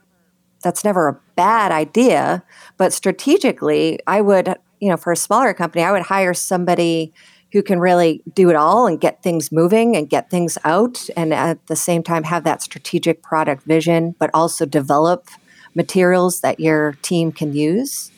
that's 0.61 0.85
never 0.85 1.09
a 1.09 1.19
bad 1.35 1.73
idea. 1.73 2.41
But 2.77 2.93
strategically 2.93 3.99
i 4.07 4.21
would 4.21 4.55
you 4.83 4.89
know, 4.89 4.97
for 4.97 5.13
a 5.13 5.17
smaller 5.17 5.53
company, 5.53 5.81
I 5.81 5.93
would 5.93 6.01
hire 6.01 6.33
somebody 6.33 7.13
who 7.53 7.63
can 7.63 7.79
really 7.79 8.21
do 8.33 8.49
it 8.49 8.57
all 8.57 8.85
and 8.85 8.99
get 8.99 9.23
things 9.23 9.49
moving 9.49 9.95
and 9.95 10.09
get 10.09 10.29
things 10.29 10.57
out 10.65 11.07
and 11.15 11.33
at 11.33 11.65
the 11.67 11.75
same 11.77 12.03
time 12.03 12.23
have 12.23 12.43
that 12.43 12.61
strategic 12.61 13.23
product 13.23 13.63
vision 13.63 14.13
but 14.19 14.29
also 14.33 14.65
develop 14.65 15.29
materials 15.73 16.41
that 16.41 16.59
your 16.59 16.97
team 17.01 17.31
can 17.31 17.53
use. 17.53 18.11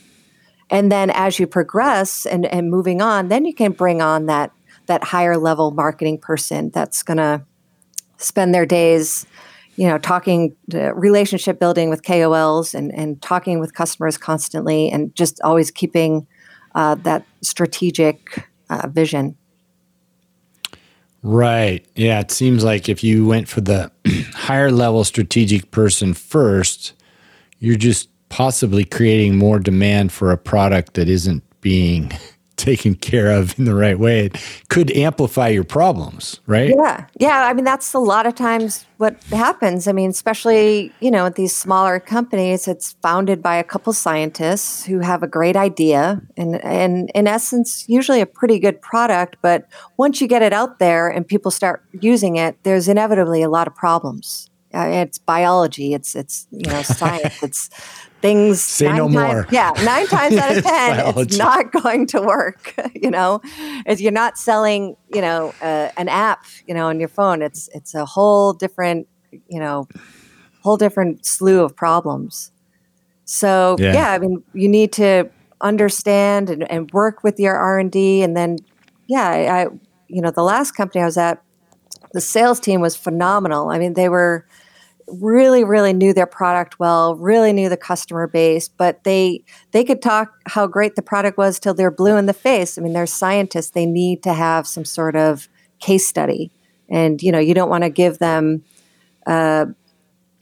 And 0.72 0.92
then 0.92 1.12
as 1.12 1.38
you 1.38 1.46
progress 1.46 2.26
and, 2.26 2.48
and 2.48 2.72
moving 2.72 3.00
on 3.00 3.28
then 3.28 3.46
you 3.46 3.54
can 3.54 3.72
bring 3.72 4.02
on 4.02 4.26
that 4.26 4.52
that 4.88 5.04
higher 5.04 5.38
level 5.38 5.72
marketing 5.72 6.18
person 6.18 6.70
that's 6.72 7.04
going 7.04 7.18
to 7.18 7.44
spend 8.18 8.54
their 8.54 8.66
days 8.66 9.26
you 9.76 9.88
know 9.88 9.98
talking 9.98 10.56
relationship 10.94 11.60
building 11.60 11.90
with 11.90 12.04
kols 12.04 12.74
and, 12.74 12.94
and 12.94 13.22
talking 13.22 13.60
with 13.60 13.74
customers 13.74 14.18
constantly 14.18 14.90
and 14.90 15.14
just 15.16 15.42
always 15.42 15.70
keeping 15.72 16.26
uh, 16.76 16.96
that 16.96 17.26
strategic 17.42 18.48
uh, 18.70 18.88
vision. 18.88 19.36
Right. 21.24 21.86
Yeah. 21.96 22.20
It 22.20 22.30
seems 22.30 22.64
like 22.64 22.88
if 22.88 23.04
you 23.04 23.26
went 23.26 23.48
for 23.48 23.62
the 23.62 23.92
higher 24.34 24.72
level 24.72 25.04
strategic 25.04 25.72
person 25.72 26.14
first, 26.14 26.94
you're 27.60 27.78
just 27.78 28.10
possibly 28.30 28.86
creating 28.86 29.38
more 29.38 29.60
demand 29.60 30.12
for 30.12 30.32
a 30.32 30.38
product 30.38 30.94
that 30.96 31.10
isn't 31.10 31.44
being 31.62 32.12
taken 32.58 32.96
care 32.96 33.32
of 33.32 33.58
in 33.60 33.66
the 33.66 33.76
right 33.76 34.00
way, 34.00 34.26
it 34.26 34.64
could 34.70 34.92
amplify 34.92 35.50
your 35.50 35.64
problems, 35.64 36.40
right? 36.48 36.74
Yeah. 36.76 37.06
Yeah. 37.20 37.46
I 37.46 37.54
mean, 37.54 37.66
that's 37.66 37.94
a 37.94 38.00
lot 38.00 38.26
of 38.26 38.36
times 38.36 38.86
what 38.98 39.22
happens. 39.26 39.88
I 39.88 39.92
mean, 39.92 40.10
especially, 40.10 40.92
you 41.00 41.12
know, 41.12 41.26
at 41.26 41.36
these 41.36 41.56
smaller 41.56 42.00
companies, 42.00 42.68
it's 42.68 42.94
founded 43.02 43.42
by 43.42 43.58
a 43.58 43.64
couple 43.64 43.94
scientists 43.94 44.86
who 44.86 45.00
have 45.00 45.24
a 45.24 45.28
great 45.28 45.56
idea 45.56 46.22
and, 46.38 46.64
and 46.64 47.12
in 47.14 47.28
essence, 47.28 47.86
usually 47.88 48.22
a 48.22 48.26
pretty 48.26 48.60
good 48.60 48.82
product. 48.82 49.38
But 49.42 49.68
once 49.98 50.22
you 50.22 50.28
get 50.28 50.42
it 50.42 50.54
out 50.54 50.80
there 50.80 51.10
and 51.10 51.28
people 51.28 51.52
start 51.52 51.84
using 52.00 52.38
it, 52.38 52.58
there's 52.64 52.88
inevitably 52.88 53.42
a 53.42 53.50
lot 53.50 53.68
of 53.68 53.76
problems. 53.76 54.50
Uh, 54.76 54.88
it's 54.88 55.18
biology. 55.18 55.94
It's 55.94 56.16
it's 56.16 56.48
you 56.52 56.70
know 56.70 56.82
science. 56.82 57.42
it's 57.44 57.70
things. 58.26 58.62
Say 58.62 58.88
no 58.88 59.08
times, 59.08 59.14
more. 59.14 59.48
Yeah, 59.52 59.72
nine 59.84 60.08
times 60.08 60.36
out 60.36 60.58
of 60.58 60.64
ten, 60.72 61.18
it's 61.18 61.38
not 61.38 61.72
going 61.84 62.08
to 62.08 62.22
work. 62.22 62.74
you 62.94 63.12
know, 63.12 63.42
if 63.86 64.02
you're 64.02 64.12
not 64.12 64.38
selling, 64.38 64.96
you 65.14 65.22
know, 65.22 65.54
uh, 65.62 65.90
an 65.98 66.10
app, 66.10 66.46
you 66.68 66.74
know, 66.74 66.88
on 66.88 67.00
your 67.00 67.10
phone, 67.10 67.42
it's 67.42 67.70
it's 67.74 67.94
a 67.94 68.06
whole 68.06 68.54
different, 68.54 69.08
you 69.48 69.60
know, 69.60 69.88
whole 70.62 70.78
different 70.78 71.26
slew 71.26 71.62
of 71.64 71.76
problems. 71.76 72.52
So 73.26 73.76
yeah, 73.80 73.94
yeah 73.94 74.12
I 74.12 74.20
mean, 74.20 74.44
you 74.54 74.68
need 74.68 74.92
to 74.94 75.30
understand 75.62 76.50
and, 76.50 76.70
and 76.70 76.92
work 76.92 77.24
with 77.24 77.40
your 77.40 77.56
R 77.56 77.80
and 77.80 77.92
D, 77.92 78.22
and 78.22 78.36
then 78.36 78.58
yeah, 79.08 79.30
I, 79.30 79.62
I, 79.62 79.68
you 80.08 80.22
know, 80.22 80.32
the 80.32 80.44
last 80.44 80.72
company 80.72 81.02
I 81.02 81.06
was 81.06 81.18
at, 81.18 81.42
the 82.14 82.22
sales 82.22 82.60
team 82.60 82.82
was 82.82 82.96
phenomenal. 82.96 83.70
I 83.70 83.78
mean, 83.78 83.94
they 83.94 84.10
were 84.10 84.48
really 85.08 85.64
really 85.64 85.94
knew 85.94 86.14
their 86.14 86.26
product 86.26 86.80
well 86.80 87.16
really 87.16 87.54
knew 87.54 87.70
the 87.70 87.78
customer 87.78 88.26
base 88.26 88.68
but 88.68 89.04
they 89.04 89.44
they 89.72 89.84
could 89.84 90.02
talk 90.02 90.34
how 90.48 90.66
great 90.66 90.96
the 90.96 91.02
product 91.02 91.38
was 91.38 91.60
till 91.60 91.74
they're 91.74 91.92
blue 91.92 92.18
in 92.18 92.26
the 92.26 92.34
face. 92.34 92.78
I 92.78 92.82
mean 92.82 92.94
they're 92.94 93.06
scientists. 93.06 93.72
They 93.72 93.86
need 93.86 94.24
to 94.24 94.34
have 94.34 94.68
some 94.68 94.86
sort 94.86 95.16
of 95.16 95.48
case 95.80 96.08
study. 96.08 96.52
And 96.90 97.22
you 97.22 97.32
know 97.32 97.40
you 97.40 97.54
don't 97.54 97.70
want 97.70 97.84
to 97.84 97.90
give 97.90 98.20
them 98.20 98.64
uh, 99.28 99.68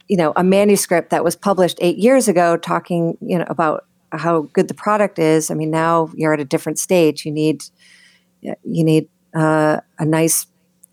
you 0.08 0.16
know 0.16 0.32
a 0.36 0.44
manuscript 0.44 1.10
that 1.10 1.24
was 1.24 1.36
published 1.36 1.78
eight 1.80 1.98
years 1.98 2.28
ago 2.28 2.56
talking 2.56 3.16
you 3.20 3.38
know 3.38 3.46
about 3.48 3.86
how 4.12 4.42
good 4.52 4.68
the 4.68 4.74
product 4.74 5.18
is. 5.18 5.50
I 5.50 5.54
mean 5.54 5.70
now 5.70 6.10
you're 6.14 6.32
at 6.32 6.40
a 6.40 6.44
different 6.44 6.78
stage. 6.78 7.24
You 7.26 7.32
need 7.32 7.64
you 8.40 8.84
need 8.84 9.08
uh, 9.34 9.80
a 9.98 10.04
nice 10.04 10.46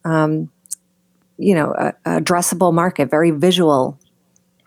um, 0.03 0.51
you 1.41 1.55
know, 1.55 1.73
a, 1.77 1.93
a 2.05 2.21
addressable 2.21 2.73
market, 2.73 3.09
very 3.09 3.31
visual, 3.31 3.99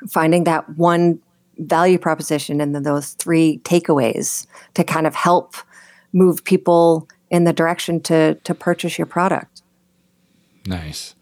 finding 0.08 0.44
that 0.44 0.68
one 0.76 1.20
value 1.58 1.98
proposition 1.98 2.60
and 2.60 2.74
then 2.74 2.82
those 2.82 3.12
three 3.12 3.60
takeaways 3.62 4.46
to 4.74 4.82
kind 4.82 5.06
of 5.06 5.14
help 5.14 5.54
move 6.12 6.42
people 6.44 7.08
in 7.30 7.44
the 7.44 7.52
direction 7.52 8.00
to 8.00 8.34
to 8.42 8.54
purchase 8.54 8.98
your 8.98 9.06
product. 9.06 9.62
Nice. 10.66 11.14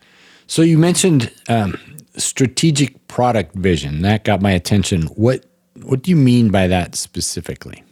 So 0.46 0.62
you 0.62 0.78
mentioned 0.78 1.30
um, 1.48 1.78
strategic 2.16 3.06
product 3.08 3.54
vision. 3.54 4.02
That 4.02 4.24
got 4.24 4.40
my 4.40 4.52
attention. 4.52 5.02
What 5.02 5.44
what 5.82 6.02
do 6.02 6.10
you 6.10 6.16
mean 6.16 6.50
by 6.50 6.66
that 6.68 6.94
specifically? 6.94 7.84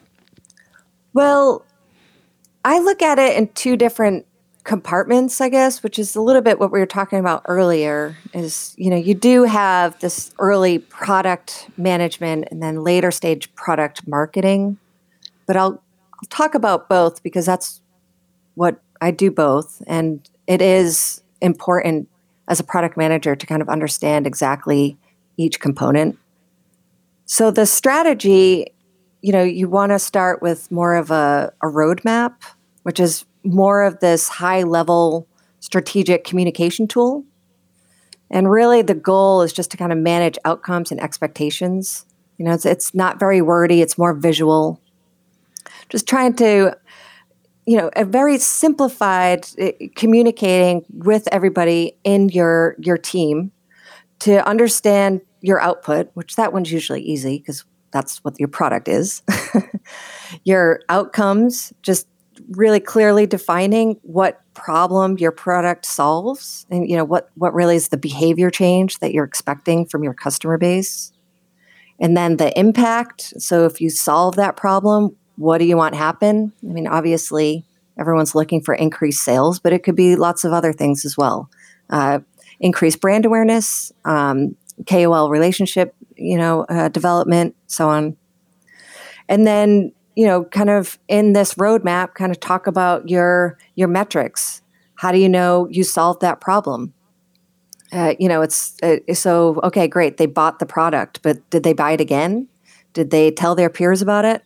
Well, 1.13 1.65
I 2.65 2.79
look 2.79 3.03
at 3.03 3.19
it 3.19 3.37
in 3.37 3.49
two 3.49 3.77
different 3.77 4.27
compartments, 4.71 5.41
I 5.41 5.49
guess, 5.49 5.83
which 5.83 5.99
is 5.99 6.15
a 6.15 6.23
little 6.23 6.43
bit 6.43 6.61
what 6.61 6.71
we 6.71 6.79
were 6.79 6.87
talking 6.87 7.19
about 7.19 7.43
earlier. 7.49 8.17
Is 8.33 8.73
you 8.79 8.89
know 8.89 8.97
you 8.97 9.15
do 9.15 9.43
have 9.43 9.99
this 9.99 10.33
early 10.39 10.79
product 10.79 11.69
management 11.77 12.47
and 12.53 12.63
then 12.63 12.85
later 12.85 13.11
stage 13.11 13.53
product 13.57 14.07
marketing, 14.07 14.79
but 15.49 15.57
I'll, 15.57 15.83
I'll 16.15 16.29
talk 16.29 16.55
about 16.55 16.89
both 16.89 17.21
because 17.25 17.45
that's 17.45 17.81
what 18.55 18.81
I 19.01 19.11
do 19.11 19.33
both, 19.33 19.83
and 19.89 20.21
it 20.47 20.63
is 20.63 21.21
important 21.41 22.09
as 22.47 22.61
a 22.61 22.65
product 22.65 22.97
manager 22.97 23.35
to 23.35 23.47
kind 23.47 23.63
of 23.63 23.69
understand 23.69 24.25
exactly 24.25 24.97
each 25.37 25.59
component. 25.59 26.17
So 27.25 27.51
the 27.51 27.67
strategy, 27.67 28.73
you 29.21 29.33
know, 29.33 29.43
you 29.43 29.69
want 29.69 29.91
to 29.91 29.99
start 29.99 30.41
with 30.41 30.71
more 30.71 30.95
of 30.95 31.11
a, 31.11 31.53
a 31.61 31.67
roadmap, 31.67 32.35
which 32.85 33.01
is 33.01 33.25
more 33.45 33.83
of 33.83 34.01
this 34.01 34.29
high 34.29 34.63
level 34.63 35.27
strategic 35.61 36.25
communication 36.25 36.89
tool. 36.89 37.25
And 38.31 38.51
really, 38.51 38.83
the 38.83 38.95
goal 38.95 39.43
is 39.43 39.53
just 39.53 39.71
to 39.73 39.77
kind 39.77 39.93
of 39.93 39.99
manage 39.99 40.39
outcomes 40.45 40.91
and 40.91 41.01
expectations. 41.01 42.07
You 42.39 42.45
know, 42.45 42.53
it's, 42.53 42.65
it's 42.65 42.95
not 42.95 43.19
very 43.19 43.43
wordy, 43.43 43.83
it's 43.83 43.99
more 43.99 44.15
visual. 44.15 44.81
Just 45.89 46.09
trying 46.09 46.35
to, 46.37 46.77
you 47.67 47.77
know, 47.77 47.91
a 47.97 48.05
very 48.05 48.39
simplified 48.39 49.47
uh, 49.61 49.73
communicating 49.97 50.85
with 50.91 51.29
everybody 51.33 51.99
in 52.05 52.29
your 52.29 52.77
your 52.79 52.97
team 52.97 53.51
to 54.21 54.47
understand 54.47 55.21
your 55.41 55.61
output, 55.61 56.11
which 56.15 56.37
that 56.37 56.53
one's 56.53 56.71
usually 56.71 57.03
easy 57.03 57.39
because 57.39 57.65
that's 57.91 58.23
what 58.23 58.39
your 58.39 58.49
product 58.49 58.89
is. 58.89 59.23
your 60.45 60.81
outcomes, 60.89 61.73
just 61.83 62.07
really 62.51 62.81
clearly 62.81 63.27
defining 63.27 63.99
what 64.03 64.41
problem 64.55 65.17
your 65.19 65.31
product 65.31 65.87
solves 65.87 66.67
and 66.71 66.89
you 66.89 66.97
know 66.97 67.05
what 67.05 67.31
what 67.37 67.55
really 67.55 67.77
is 67.77 67.89
the 67.89 67.97
behavior 67.97 68.51
change 68.51 68.99
that 68.99 69.13
you're 69.13 69.25
expecting 69.25 69.87
from 69.87 70.03
your 70.03 70.15
customer 70.15 70.59
base. 70.59 71.13
And 72.03 72.17
then 72.17 72.39
the 72.39 72.59
impact. 72.59 73.35
So 73.39 73.67
if 73.67 73.81
you 73.81 73.91
solve 73.91 74.37
that 74.37 74.57
problem 74.57 75.17
what 75.37 75.59
do 75.59 75.65
you 75.65 75.77
want 75.77 75.95
happen? 75.95 76.53
I 76.63 76.73
mean 76.73 76.87
obviously 76.87 77.65
everyone's 77.99 78.35
looking 78.35 78.61
for 78.63 78.75
increased 78.75 79.23
sales 79.23 79.59
but 79.59 79.73
it 79.73 79.83
could 79.85 79.97
be 79.97 80.17
lots 80.17 80.45
of 80.45 80.53
other 80.53 80.73
things 80.73 81.05
as 81.05 81.17
well. 81.17 81.49
Uh, 81.89 82.21
increase 82.61 82.97
brand 82.97 83.25
awareness, 83.25 83.93
um, 84.05 84.57
KOL 84.87 85.31
relationship, 85.31 85.95
you 86.17 86.37
know, 86.37 86.65
uh, 86.69 86.89
development, 86.89 87.57
so 87.67 87.89
on. 87.89 88.17
And 89.29 89.47
then, 89.47 89.93
you 90.17 90.27
know, 90.27 90.45
kind 90.45 90.71
of 90.71 90.99
in 91.09 91.33
this 91.33 91.55
roadmap, 91.55 92.15
kind 92.15 92.31
of 92.31 92.41
talk 92.41 92.67
about 92.67 93.09
your 93.09 93.59
your 93.75 93.89
metrics. 93.89 94.63
How 94.97 95.13
do 95.13 95.19
you 95.19 95.29
know 95.29 95.69
you 95.71 95.85
solved 95.85 96.21
that 96.21 96.41
problem? 96.41 96.93
Uh, 97.93 98.15
you 98.19 98.29
know, 98.29 98.43
it's 98.43 98.77
uh, 98.83 98.99
so 99.15 99.61
okay, 99.65 99.89
great. 99.89 100.17
They 100.17 100.27
bought 100.27 100.59
the 100.59 100.67
product, 100.67 101.23
but 101.23 101.49
did 101.51 101.63
they 101.63 101.73
buy 101.73 101.93
it 101.93 102.01
again? 102.01 102.49
Did 102.93 103.11
they 103.11 103.31
tell 103.31 103.55
their 103.55 103.71
peers 103.71 104.03
about 104.03 104.25
it? 104.25 104.43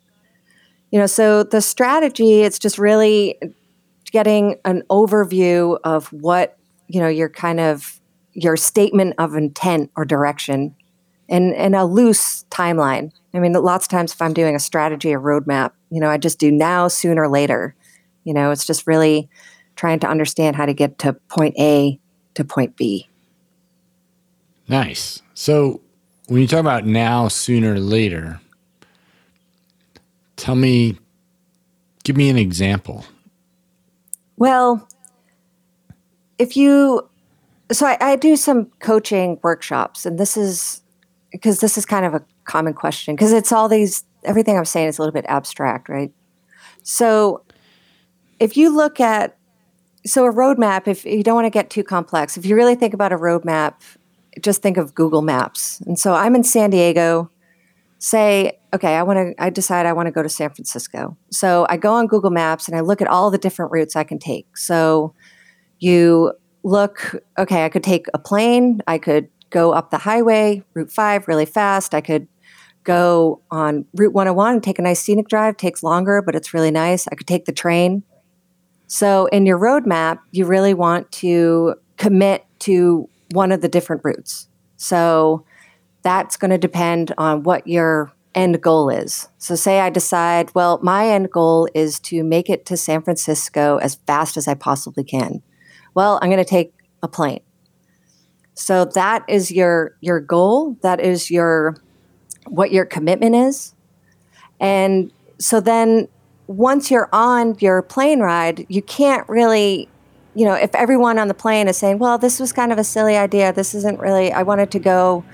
You 0.90 0.98
know, 1.00 1.06
so 1.06 1.42
the 1.42 1.60
strategy, 1.60 2.42
it's 2.42 2.58
just 2.58 2.78
really 2.78 3.38
getting 4.12 4.56
an 4.64 4.82
overview 4.90 5.78
of 5.82 6.06
what, 6.12 6.56
you 6.86 7.00
know, 7.00 7.08
your 7.08 7.28
kind 7.28 7.58
of 7.58 8.00
your 8.32 8.56
statement 8.56 9.14
of 9.18 9.34
intent 9.34 9.90
or 9.96 10.04
direction 10.04 10.74
and, 11.28 11.54
and 11.54 11.74
a 11.74 11.84
loose 11.84 12.44
timeline. 12.50 13.12
I 13.32 13.38
mean, 13.38 13.52
lots 13.52 13.86
of 13.86 13.90
times 13.90 14.12
if 14.12 14.22
I'm 14.22 14.32
doing 14.32 14.54
a 14.54 14.60
strategy 14.60 15.12
or 15.12 15.20
roadmap, 15.20 15.72
you 15.90 16.00
know, 16.00 16.08
I 16.08 16.18
just 16.18 16.38
do 16.38 16.50
now, 16.50 16.88
sooner, 16.88 17.28
later. 17.28 17.74
You 18.24 18.32
know, 18.32 18.50
it's 18.50 18.66
just 18.66 18.86
really 18.86 19.28
trying 19.76 19.98
to 20.00 20.06
understand 20.06 20.56
how 20.56 20.66
to 20.66 20.74
get 20.74 20.98
to 21.00 21.14
point 21.28 21.54
A 21.58 21.98
to 22.34 22.44
point 22.44 22.76
B. 22.76 23.08
Nice. 24.68 25.20
So 25.34 25.80
when 26.28 26.40
you 26.40 26.46
talk 26.46 26.60
about 26.60 26.86
now, 26.86 27.28
sooner, 27.28 27.78
later, 27.78 28.40
tell 30.36 30.54
me, 30.54 30.96
give 32.04 32.16
me 32.16 32.30
an 32.30 32.38
example. 32.38 33.04
Well, 34.36 34.88
if 36.38 36.56
you, 36.56 37.08
so 37.72 37.86
I, 37.86 37.98
I 38.00 38.16
do 38.16 38.36
some 38.36 38.66
coaching 38.78 39.38
workshops, 39.42 40.06
and 40.06 40.18
this 40.18 40.36
is 40.36 40.82
because 41.34 41.58
this 41.58 41.76
is 41.76 41.84
kind 41.84 42.06
of 42.06 42.14
a 42.14 42.24
common 42.44 42.72
question 42.72 43.16
because 43.16 43.32
it's 43.32 43.50
all 43.50 43.68
these, 43.68 44.04
everything 44.22 44.56
I'm 44.56 44.64
saying 44.64 44.88
is 44.88 44.98
a 44.98 45.02
little 45.02 45.12
bit 45.12 45.24
abstract, 45.26 45.88
right? 45.88 46.12
So 46.84 47.42
if 48.38 48.56
you 48.56 48.74
look 48.74 49.00
at, 49.00 49.36
so 50.06 50.26
a 50.26 50.32
roadmap, 50.32 50.86
if 50.86 51.04
you 51.04 51.24
don't 51.24 51.34
want 51.34 51.46
to 51.46 51.50
get 51.50 51.70
too 51.70 51.82
complex, 51.82 52.36
if 52.36 52.46
you 52.46 52.54
really 52.54 52.76
think 52.76 52.94
about 52.94 53.10
a 53.10 53.16
roadmap, 53.16 53.74
just 54.40 54.62
think 54.62 54.76
of 54.76 54.94
Google 54.94 55.22
Maps. 55.22 55.80
And 55.80 55.98
so 55.98 56.14
I'm 56.14 56.36
in 56.36 56.44
San 56.44 56.70
Diego. 56.70 57.30
Say, 57.98 58.60
okay, 58.72 58.94
I 58.94 59.02
want 59.02 59.16
to. 59.16 59.42
I 59.42 59.48
decide 59.48 59.86
I 59.86 59.92
want 59.92 60.06
to 60.06 60.12
go 60.12 60.22
to 60.22 60.28
San 60.28 60.50
Francisco. 60.50 61.16
So 61.30 61.66
I 61.70 61.78
go 61.78 61.94
on 61.94 62.06
Google 62.06 62.30
Maps 62.30 62.68
and 62.68 62.76
I 62.76 62.80
look 62.80 63.00
at 63.00 63.08
all 63.08 63.30
the 63.30 63.38
different 63.38 63.72
routes 63.72 63.96
I 63.96 64.04
can 64.04 64.18
take. 64.18 64.58
So 64.58 65.14
you 65.78 66.32
look, 66.64 67.16
okay, 67.38 67.64
I 67.64 67.70
could 67.70 67.82
take 67.82 68.06
a 68.12 68.18
plane. 68.18 68.82
I 68.86 68.98
could 68.98 69.28
go 69.54 69.72
up 69.72 69.90
the 69.90 69.98
highway, 69.98 70.62
Route 70.74 70.90
Five, 70.90 71.28
really 71.28 71.46
fast. 71.46 71.94
I 71.94 72.00
could 72.00 72.26
go 72.82 73.40
on 73.50 73.86
Route 73.94 74.12
101 74.12 74.54
and 74.54 74.62
take 74.62 74.78
a 74.78 74.82
nice 74.82 75.00
scenic 75.00 75.28
drive. 75.28 75.56
Takes 75.56 75.82
longer, 75.82 76.20
but 76.20 76.34
it's 76.34 76.52
really 76.52 76.72
nice. 76.72 77.06
I 77.08 77.14
could 77.14 77.28
take 77.28 77.44
the 77.46 77.52
train. 77.52 78.02
So 78.88 79.26
in 79.26 79.46
your 79.46 79.58
roadmap, 79.58 80.18
you 80.32 80.44
really 80.44 80.74
want 80.74 81.10
to 81.12 81.76
commit 81.96 82.44
to 82.60 83.08
one 83.30 83.52
of 83.52 83.62
the 83.62 83.68
different 83.68 84.02
routes. 84.04 84.48
So 84.76 85.46
that's 86.02 86.36
going 86.36 86.50
to 86.50 86.58
depend 86.58 87.14
on 87.16 87.44
what 87.44 87.66
your 87.66 88.12
end 88.34 88.60
goal 88.60 88.90
is. 88.90 89.28
So, 89.38 89.54
say 89.54 89.80
I 89.80 89.90
decide, 89.90 90.50
well, 90.54 90.80
my 90.82 91.08
end 91.08 91.30
goal 91.30 91.68
is 91.74 92.00
to 92.00 92.24
make 92.24 92.50
it 92.50 92.66
to 92.66 92.76
San 92.76 93.00
Francisco 93.00 93.78
as 93.78 93.94
fast 94.06 94.36
as 94.36 94.48
I 94.48 94.54
possibly 94.54 95.04
can. 95.04 95.42
Well, 95.94 96.18
I'm 96.20 96.28
going 96.28 96.42
to 96.42 96.44
take 96.44 96.74
a 97.02 97.08
plane. 97.08 97.40
So 98.54 98.84
that 98.84 99.24
is 99.28 99.50
your 99.50 99.96
your 100.00 100.20
goal. 100.20 100.76
That 100.82 101.00
is 101.00 101.30
your 101.30 101.76
what 102.46 102.72
your 102.72 102.84
commitment 102.84 103.34
is. 103.34 103.74
And 104.60 105.10
so 105.38 105.60
then 105.60 106.08
once 106.46 106.90
you're 106.90 107.08
on 107.12 107.56
your 107.58 107.82
plane 107.82 108.20
ride, 108.20 108.66
you 108.68 108.82
can't 108.82 109.28
really 109.28 109.88
you 110.34 110.44
know, 110.44 110.54
if 110.54 110.74
everyone 110.74 111.18
on 111.18 111.28
the 111.28 111.34
plane 111.34 111.68
is 111.68 111.76
saying, 111.76 111.98
well, 111.98 112.18
this 112.18 112.40
was 112.40 112.52
kind 112.52 112.72
of 112.72 112.78
a 112.78 112.84
silly 112.84 113.16
idea, 113.16 113.52
this 113.52 113.74
isn't 113.74 114.00
really, 114.00 114.32
I 114.32 114.42
wanted 114.42 114.70
to 114.72 114.78
go 114.78 115.24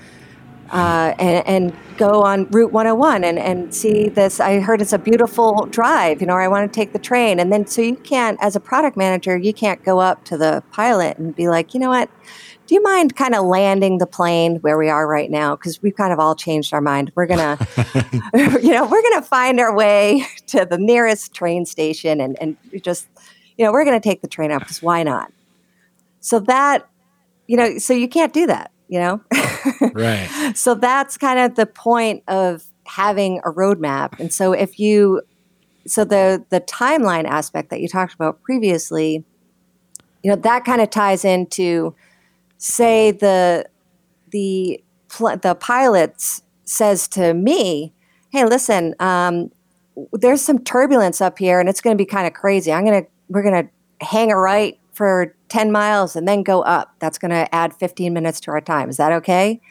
uh, 0.71 1.13
and, 1.19 1.47
and, 1.47 1.77
go 1.97 2.23
on 2.23 2.47
Route 2.47 2.71
101 2.71 3.23
and, 3.23 3.37
and 3.37 3.75
see 3.75 4.09
this. 4.09 4.39
I 4.39 4.59
heard 4.59 4.81
it's 4.81 4.93
a 4.93 4.97
beautiful 4.97 5.67
drive, 5.67 6.19
you 6.19 6.25
know, 6.25 6.35
I 6.35 6.47
want 6.47 6.71
to 6.71 6.75
take 6.75 6.93
the 6.93 6.99
train. 6.99 7.39
And 7.39 7.51
then, 7.53 7.67
so 7.67 7.79
you 7.83 7.95
can't, 7.95 8.39
as 8.41 8.55
a 8.55 8.59
product 8.59 8.97
manager, 8.97 9.37
you 9.37 9.53
can't 9.53 9.83
go 9.83 9.99
up 9.99 10.23
to 10.25 10.37
the 10.37 10.63
pilot 10.71 11.19
and 11.19 11.35
be 11.35 11.47
like, 11.47 11.75
you 11.75 11.79
know 11.79 11.89
what? 11.89 12.09
Do 12.71 12.75
you 12.75 12.83
mind 12.83 13.17
kind 13.17 13.35
of 13.35 13.43
landing 13.43 13.97
the 13.97 14.07
plane 14.07 14.55
where 14.61 14.77
we 14.77 14.87
are 14.87 15.05
right 15.05 15.29
now? 15.29 15.57
Because 15.57 15.81
we've 15.81 15.93
kind 15.93 16.13
of 16.13 16.21
all 16.21 16.35
changed 16.35 16.73
our 16.73 16.79
mind. 16.79 17.11
We're 17.15 17.25
going 17.25 17.57
to, 17.57 17.67
you 18.63 18.71
know, 18.71 18.85
we're 18.85 19.01
to 19.01 19.21
find 19.21 19.59
our 19.59 19.75
way 19.75 20.25
to 20.47 20.63
the 20.63 20.77
nearest 20.77 21.33
train 21.33 21.65
station 21.65 22.21
and, 22.21 22.37
and 22.39 22.55
just 22.81 23.09
you 23.57 23.65
know, 23.65 23.73
we're 23.73 23.83
going 23.83 23.99
to 23.99 24.09
take 24.09 24.21
the 24.21 24.27
train 24.29 24.53
up 24.53 24.61
because 24.61 24.81
why 24.81 25.03
not? 25.03 25.33
So 26.21 26.39
that, 26.39 26.87
you 27.45 27.57
know, 27.57 27.77
so 27.77 27.91
you 27.91 28.07
can't 28.07 28.31
do 28.31 28.47
that, 28.47 28.71
you 28.87 28.99
know? 28.99 29.21
right. 29.93 30.53
So 30.55 30.73
that's 30.73 31.17
kind 31.17 31.39
of 31.39 31.55
the 31.55 31.65
point 31.65 32.23
of 32.29 32.63
having 32.85 33.39
a 33.39 33.51
roadmap. 33.51 34.17
And 34.17 34.31
so 34.31 34.53
if 34.53 34.79
you, 34.79 35.23
so 35.85 36.05
the 36.05 36.45
the 36.47 36.61
timeline 36.61 37.25
aspect 37.25 37.69
that 37.71 37.81
you 37.81 37.89
talked 37.89 38.13
about 38.13 38.41
previously, 38.43 39.25
you 40.23 40.29
know, 40.29 40.37
that 40.37 40.63
kind 40.63 40.79
of 40.79 40.89
ties 40.89 41.25
into, 41.25 41.93
say 42.61 43.11
the 43.11 43.65
the 44.31 44.81
the 45.41 45.57
pilot 45.59 46.41
says 46.63 47.07
to 47.09 47.33
me, 47.33 47.93
"Hey, 48.29 48.45
listen, 48.45 48.95
um, 48.99 49.51
there's 50.13 50.41
some 50.41 50.63
turbulence 50.63 51.19
up 51.21 51.39
here, 51.39 51.59
and 51.59 51.67
it's 51.67 51.81
going 51.81 51.97
to 51.97 52.01
be 52.01 52.05
kind 52.05 52.27
of 52.27 52.33
crazy. 52.33 52.71
I'm 52.71 52.85
to 52.85 53.05
we're 53.29 53.43
going 53.43 53.65
to 53.65 54.05
hang 54.05 54.31
a 54.31 54.37
right 54.37 54.77
for 54.93 55.35
10 55.49 55.71
miles 55.71 56.15
and 56.15 56.27
then 56.27 56.43
go 56.43 56.61
up. 56.61 56.93
That's 56.99 57.17
going 57.17 57.31
to 57.31 57.53
add 57.53 57.73
15 57.73 58.13
minutes 58.13 58.39
to 58.41 58.51
our 58.51 58.61
time. 58.61 58.89
Is 58.89 58.97
that 58.97 59.11
okay? 59.13 59.61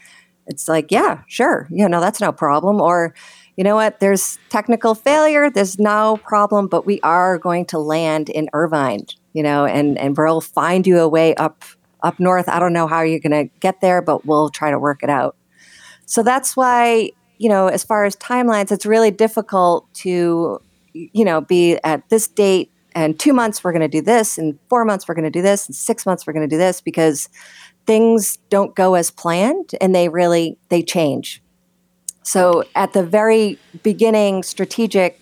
It's 0.46 0.66
like, 0.66 0.90
yeah, 0.90 1.22
sure. 1.28 1.68
You 1.70 1.88
know, 1.88 2.00
that's 2.00 2.20
no 2.20 2.32
problem. 2.32 2.80
Or, 2.80 3.14
you 3.56 3.64
know 3.64 3.76
what, 3.76 4.00
there's 4.00 4.38
technical 4.48 4.94
failure. 4.94 5.50
There's 5.50 5.78
no 5.78 6.18
problem, 6.24 6.68
but 6.68 6.86
we 6.86 7.00
are 7.02 7.38
going 7.38 7.66
to 7.66 7.78
land 7.78 8.30
in 8.30 8.48
Irvine, 8.54 9.06
you 9.34 9.42
know, 9.42 9.66
and, 9.66 9.98
and 9.98 10.16
we'll 10.16 10.40
find 10.40 10.86
you 10.86 10.98
a 10.98 11.08
way 11.08 11.34
up 11.34 11.64
up 12.02 12.20
north. 12.20 12.48
I 12.48 12.58
don't 12.58 12.72
know 12.72 12.86
how 12.86 13.02
you're 13.02 13.20
going 13.20 13.48
to 13.48 13.52
get 13.60 13.80
there, 13.80 14.02
but 14.02 14.26
we'll 14.26 14.50
try 14.50 14.70
to 14.70 14.78
work 14.78 15.02
it 15.02 15.10
out. 15.10 15.36
So 16.06 16.22
that's 16.22 16.56
why, 16.56 17.10
you 17.38 17.48
know, 17.48 17.68
as 17.68 17.84
far 17.84 18.04
as 18.04 18.16
timelines, 18.16 18.72
it's 18.72 18.86
really 18.86 19.10
difficult 19.10 19.92
to, 19.94 20.60
you 20.92 21.24
know, 21.24 21.40
be 21.40 21.78
at 21.84 22.08
this 22.08 22.26
date 22.26 22.72
and 22.94 23.18
two 23.18 23.32
months 23.32 23.62
we're 23.62 23.72
going 23.72 23.80
to 23.80 23.88
do 23.88 24.00
this 24.00 24.38
and 24.38 24.58
four 24.68 24.84
months 24.84 25.06
we're 25.06 25.14
going 25.14 25.24
to 25.24 25.30
do 25.30 25.42
this 25.42 25.66
and 25.66 25.74
six 25.74 26.06
months 26.06 26.26
we're 26.26 26.32
going 26.32 26.48
to 26.48 26.52
do 26.52 26.58
this 26.58 26.80
because 26.80 27.28
things 27.86 28.38
don't 28.48 28.74
go 28.74 28.94
as 28.94 29.10
planned 29.10 29.70
and 29.80 29.94
they 29.94 30.08
really 30.08 30.58
they 30.68 30.82
change 30.82 31.42
so 32.22 32.64
at 32.74 32.92
the 32.92 33.02
very 33.02 33.58
beginning 33.82 34.42
strategic 34.42 35.20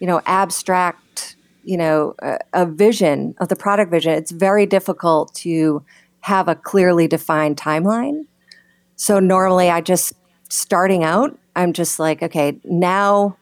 you 0.00 0.06
know 0.06 0.20
abstract 0.26 1.36
you 1.64 1.76
know 1.76 2.14
a, 2.20 2.38
a 2.52 2.66
vision 2.66 3.34
of 3.38 3.48
the 3.48 3.56
product 3.56 3.90
vision 3.90 4.12
it's 4.12 4.30
very 4.30 4.66
difficult 4.66 5.34
to 5.34 5.82
have 6.24 6.48
a 6.48 6.54
clearly 6.54 7.06
defined 7.06 7.56
timeline 7.56 8.26
so 8.96 9.18
normally 9.18 9.70
i 9.70 9.80
just 9.80 10.12
starting 10.48 11.04
out 11.04 11.38
i'm 11.56 11.72
just 11.72 11.98
like 11.98 12.22
okay 12.22 12.58
now 12.64 13.36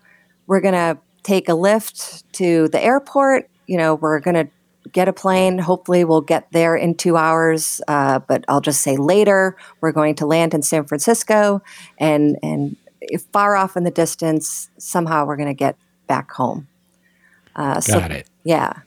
we're 0.46 0.60
going 0.60 0.74
to 0.74 0.98
take 1.22 1.48
a 1.48 1.54
lift 1.54 2.30
to 2.32 2.68
the 2.68 2.82
airport 2.82 3.48
you 3.66 3.78
know, 3.78 3.94
we're 3.94 4.20
going 4.20 4.34
to 4.34 4.48
get 4.92 5.08
a 5.08 5.12
plane. 5.12 5.58
Hopefully, 5.58 6.04
we'll 6.04 6.20
get 6.20 6.50
there 6.52 6.76
in 6.76 6.94
two 6.94 7.16
hours. 7.16 7.80
Uh, 7.88 8.18
but 8.18 8.44
I'll 8.48 8.60
just 8.60 8.82
say 8.82 8.96
later, 8.96 9.56
we're 9.80 9.92
going 9.92 10.14
to 10.16 10.26
land 10.26 10.54
in 10.54 10.62
San 10.62 10.84
Francisco, 10.84 11.62
and 11.98 12.36
and 12.42 12.76
far 13.32 13.56
off 13.56 13.76
in 13.76 13.84
the 13.84 13.90
distance, 13.90 14.68
somehow 14.78 15.24
we're 15.24 15.36
going 15.36 15.48
to 15.48 15.54
get 15.54 15.76
back 16.06 16.30
home. 16.32 16.68
Uh, 17.56 17.74
Got 17.74 17.84
so, 17.84 17.98
it. 17.98 18.28
Yeah. 18.44 18.80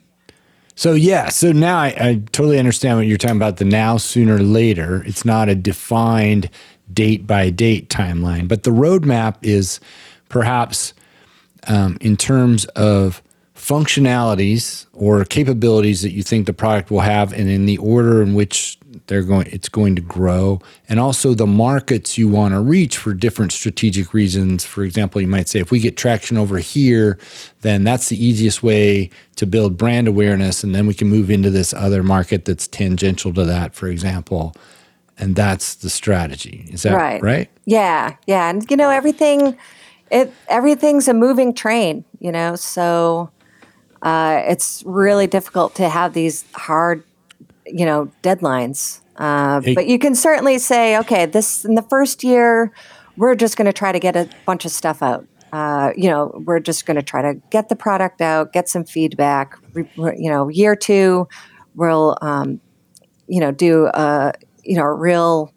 So 0.76 0.94
yeah, 0.94 1.30
so 1.30 1.52
now 1.54 1.78
I, 1.78 1.96
I 1.98 2.22
totally 2.32 2.60
understand 2.60 2.98
what 2.98 3.08
you're 3.08 3.18
talking 3.18 3.38
about. 3.38 3.58
The 3.58 3.66
now, 3.66 3.98
sooner, 3.98 4.40
later. 4.40 5.04
It's 5.06 5.24
not 5.24 5.48
a 5.48 5.56
defined 5.56 6.50
date 6.94 7.26
by 7.26 7.50
date 7.50 7.90
timeline, 7.90 8.48
but 8.48 8.64
the 8.64 8.72
roadmap 8.72 9.38
is 9.42 9.80
perhaps 10.30 10.94
um, 11.68 11.98
in 12.02 12.18
terms 12.18 12.66
of 12.66 13.24
functionalities 13.56 14.86
or 14.94 15.24
capabilities 15.26 16.02
that 16.02 16.12
you 16.12 16.22
think 16.22 16.46
the 16.46 16.54
product 16.54 16.92
will 16.92 17.00
have 17.00 17.34
and 17.34 17.50
in 17.50 17.66
the 17.66 17.78
order 17.78 18.22
in 18.22 18.36
which 18.36 18.78
they're 19.08 19.24
going 19.24 19.48
it's 19.48 19.70
going 19.70 19.96
to 19.96 20.02
grow 20.02 20.60
and 20.90 21.00
also 21.00 21.34
the 21.34 21.48
markets 21.48 22.18
you 22.18 22.28
want 22.28 22.54
to 22.54 22.60
reach 22.60 22.98
for 22.98 23.14
different 23.14 23.52
strategic 23.52 24.14
reasons 24.14 24.64
for 24.64 24.84
example 24.84 25.22
you 25.22 25.28
might 25.28 25.48
say 25.48 25.60
if 25.60 25.72
we 25.72 25.80
get 25.80 25.98
traction 25.98 26.38
over 26.38 26.58
here 26.58 27.18
then 27.62 27.84
that's 27.84 28.10
the 28.10 28.24
easiest 28.24 28.64
way 28.64 29.10
to 29.36 29.46
build 29.46 29.78
brand 29.78 30.08
awareness 30.08 30.64
and 30.64 30.74
then 30.74 30.88
we 30.88 30.94
can 30.94 31.08
move 31.08 31.30
into 31.30 31.50
this 31.50 31.74
other 31.74 32.04
market 32.04 32.46
that's 32.46 32.68
tangential 32.68 33.34
to 33.34 33.46
that 33.46 33.74
for 33.74 33.88
example 33.88 34.56
and 35.18 35.36
that's 35.36 35.76
the 35.76 35.90
strategy. 35.90 36.68
Is 36.72 36.84
that 36.84 36.94
right? 36.94 37.22
Right? 37.22 37.50
Yeah, 37.66 38.16
yeah, 38.28 38.50
and 38.50 38.70
you 38.70 38.78
know 38.78 38.90
everything. 38.90 39.58
It 40.12 40.32
everything's 40.48 41.08
a 41.08 41.14
moving 41.14 41.54
train, 41.54 42.06
you 42.20 42.32
know. 42.32 42.56
So 42.56 43.32
uh, 44.02 44.44
it's 44.46 44.84
really 44.86 45.28
difficult 45.28 45.76
to 45.76 45.90
have 45.90 46.14
these 46.14 46.46
hard, 46.54 47.04
you 47.76 47.86
know, 47.86 48.10
deadlines. 48.24 49.02
Uh, 49.18 49.60
it, 49.66 49.76
but 49.76 49.86
you 49.86 50.00
can 50.00 50.16
certainly 50.16 50.58
say, 50.58 50.98
okay, 50.98 51.26
this 51.26 51.66
in 51.66 51.76
the 51.76 51.82
first 51.82 52.24
year, 52.24 52.72
we're 53.18 53.36
just 53.36 53.58
going 53.58 53.66
to 53.66 53.74
try 53.74 53.92
to 53.92 54.00
get 54.00 54.16
a 54.16 54.30
bunch 54.46 54.64
of 54.64 54.72
stuff 54.72 55.04
out. 55.04 55.28
Uh, 55.52 55.92
you 55.98 56.10
know, 56.10 56.42
we're 56.46 56.62
just 56.62 56.86
going 56.86 56.96
to 56.96 57.04
try 57.04 57.22
to 57.22 57.34
get 57.50 57.68
the 57.68 57.76
product 57.76 58.22
out, 58.22 58.54
get 58.54 58.70
some 58.70 58.86
feedback. 58.86 59.58
You 59.76 60.30
know, 60.32 60.48
year 60.48 60.74
two, 60.74 61.28
we'll, 61.76 62.18
um, 62.22 62.62
you 63.28 63.42
know, 63.42 63.52
do 63.52 63.88
a, 63.94 64.32
you 64.64 64.78
know, 64.78 64.84
a 64.84 64.94
real 64.94 65.54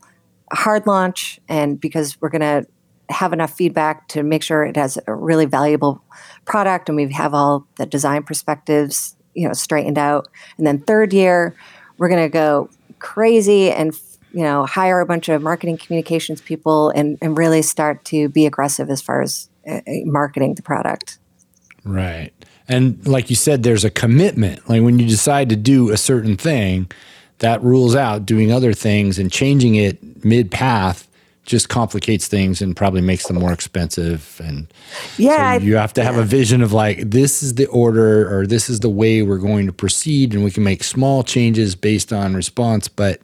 hard 0.52 0.88
launch, 0.88 1.38
and 1.48 1.80
because 1.80 2.20
we're 2.20 2.30
going 2.30 2.40
to 2.40 2.66
have 3.10 3.32
enough 3.32 3.52
feedback 3.52 4.08
to 4.08 4.24
make 4.24 4.42
sure 4.42 4.64
it 4.64 4.76
has 4.76 4.98
a 5.06 5.14
really 5.14 5.46
valuable 5.46 6.02
product, 6.46 6.88
and 6.88 6.96
we 6.96 7.12
have 7.12 7.32
all 7.32 7.64
the 7.76 7.86
design 7.86 8.24
perspectives, 8.24 9.14
you 9.34 9.46
know, 9.46 9.54
straightened 9.54 9.98
out. 9.98 10.26
And 10.56 10.66
then 10.66 10.80
third 10.80 11.12
year, 11.12 11.54
we're 11.98 12.08
going 12.08 12.22
to 12.22 12.28
go 12.28 12.70
crazy 12.98 13.70
and 13.70 13.94
you 14.32 14.42
know 14.42 14.66
hire 14.66 15.00
a 15.00 15.06
bunch 15.06 15.28
of 15.28 15.42
marketing 15.42 15.76
communications 15.76 16.40
people 16.40 16.90
and, 16.90 17.18
and 17.20 17.36
really 17.36 17.62
start 17.62 18.04
to 18.06 18.28
be 18.28 18.46
aggressive 18.46 18.90
as 18.90 19.02
far 19.02 19.20
as 19.22 19.48
uh, 19.68 19.80
marketing 20.04 20.54
the 20.54 20.62
product. 20.62 21.18
Right. 21.84 22.32
And 22.68 23.06
like 23.06 23.30
you 23.30 23.36
said 23.36 23.62
there's 23.62 23.84
a 23.84 23.90
commitment. 23.90 24.68
Like 24.68 24.82
when 24.82 24.98
you 24.98 25.06
decide 25.06 25.48
to 25.50 25.56
do 25.56 25.90
a 25.90 25.96
certain 25.96 26.36
thing 26.36 26.90
that 27.38 27.62
rules 27.62 27.94
out 27.94 28.26
doing 28.26 28.52
other 28.52 28.72
things 28.72 29.18
and 29.18 29.30
changing 29.30 29.76
it 29.76 30.24
mid 30.24 30.50
path 30.50 31.07
just 31.48 31.70
complicates 31.70 32.28
things 32.28 32.60
and 32.60 32.76
probably 32.76 33.00
makes 33.00 33.26
them 33.26 33.38
more 33.38 33.52
expensive 33.52 34.38
and 34.44 34.66
yeah 35.16 35.58
so 35.58 35.64
you 35.64 35.76
have 35.76 35.94
to 35.94 36.04
have 36.04 36.16
yeah. 36.16 36.20
a 36.20 36.24
vision 36.24 36.62
of 36.62 36.74
like 36.74 36.98
this 37.10 37.42
is 37.42 37.54
the 37.54 37.66
order 37.68 38.30
or 38.32 38.46
this 38.46 38.68
is 38.68 38.80
the 38.80 38.90
way 38.90 39.22
we're 39.22 39.38
going 39.38 39.66
to 39.66 39.72
proceed 39.72 40.34
and 40.34 40.44
we 40.44 40.50
can 40.50 40.62
make 40.62 40.84
small 40.84 41.22
changes 41.24 41.74
based 41.74 42.12
on 42.12 42.34
response 42.34 42.86
but 42.86 43.18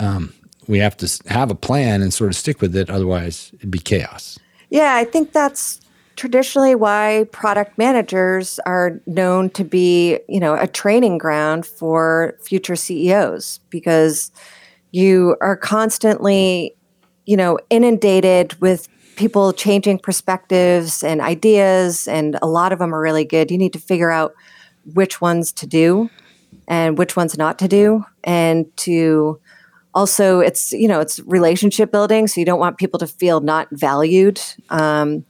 um, 0.00 0.34
we 0.66 0.78
have 0.78 0.96
to 0.96 1.08
have 1.28 1.52
a 1.52 1.54
plan 1.54 2.02
and 2.02 2.12
sort 2.12 2.30
of 2.30 2.36
stick 2.36 2.60
with 2.60 2.74
it 2.74 2.90
otherwise 2.90 3.52
it'd 3.54 3.70
be 3.70 3.78
chaos 3.78 4.40
yeah 4.68 4.96
i 4.96 5.04
think 5.04 5.32
that's 5.32 5.80
traditionally 6.16 6.74
why 6.74 7.26
product 7.30 7.78
managers 7.78 8.58
are 8.66 9.00
known 9.06 9.48
to 9.50 9.62
be 9.62 10.18
you 10.28 10.40
know 10.40 10.54
a 10.54 10.66
training 10.66 11.16
ground 11.16 11.64
for 11.64 12.36
future 12.42 12.74
ceos 12.74 13.60
because 13.70 14.32
you 14.90 15.36
are 15.40 15.56
constantly 15.56 16.74
you 17.26 17.36
know, 17.36 17.58
inundated 17.70 18.60
with 18.60 18.88
people 19.16 19.52
changing 19.52 19.98
perspectives 19.98 21.02
and 21.02 21.20
ideas, 21.20 22.08
and 22.08 22.38
a 22.42 22.46
lot 22.46 22.72
of 22.72 22.78
them 22.78 22.94
are 22.94 23.00
really 23.00 23.24
good. 23.24 23.50
You 23.50 23.58
need 23.58 23.72
to 23.74 23.78
figure 23.78 24.10
out 24.10 24.34
which 24.94 25.20
ones 25.20 25.52
to 25.52 25.66
do 25.66 26.10
and 26.68 26.98
which 26.98 27.16
ones 27.16 27.36
not 27.38 27.58
to 27.60 27.68
do, 27.68 28.04
and 28.24 28.74
to 28.78 29.40
also 29.94 30.40
it's 30.40 30.72
you 30.72 30.88
know 30.88 31.00
it's 31.00 31.20
relationship 31.20 31.92
building, 31.92 32.26
so 32.26 32.40
you 32.40 32.46
don't 32.46 32.60
want 32.60 32.78
people 32.78 32.98
to 32.98 33.06
feel 33.06 33.40
not 33.40 33.68
valued, 33.72 34.40
um, 34.70 35.24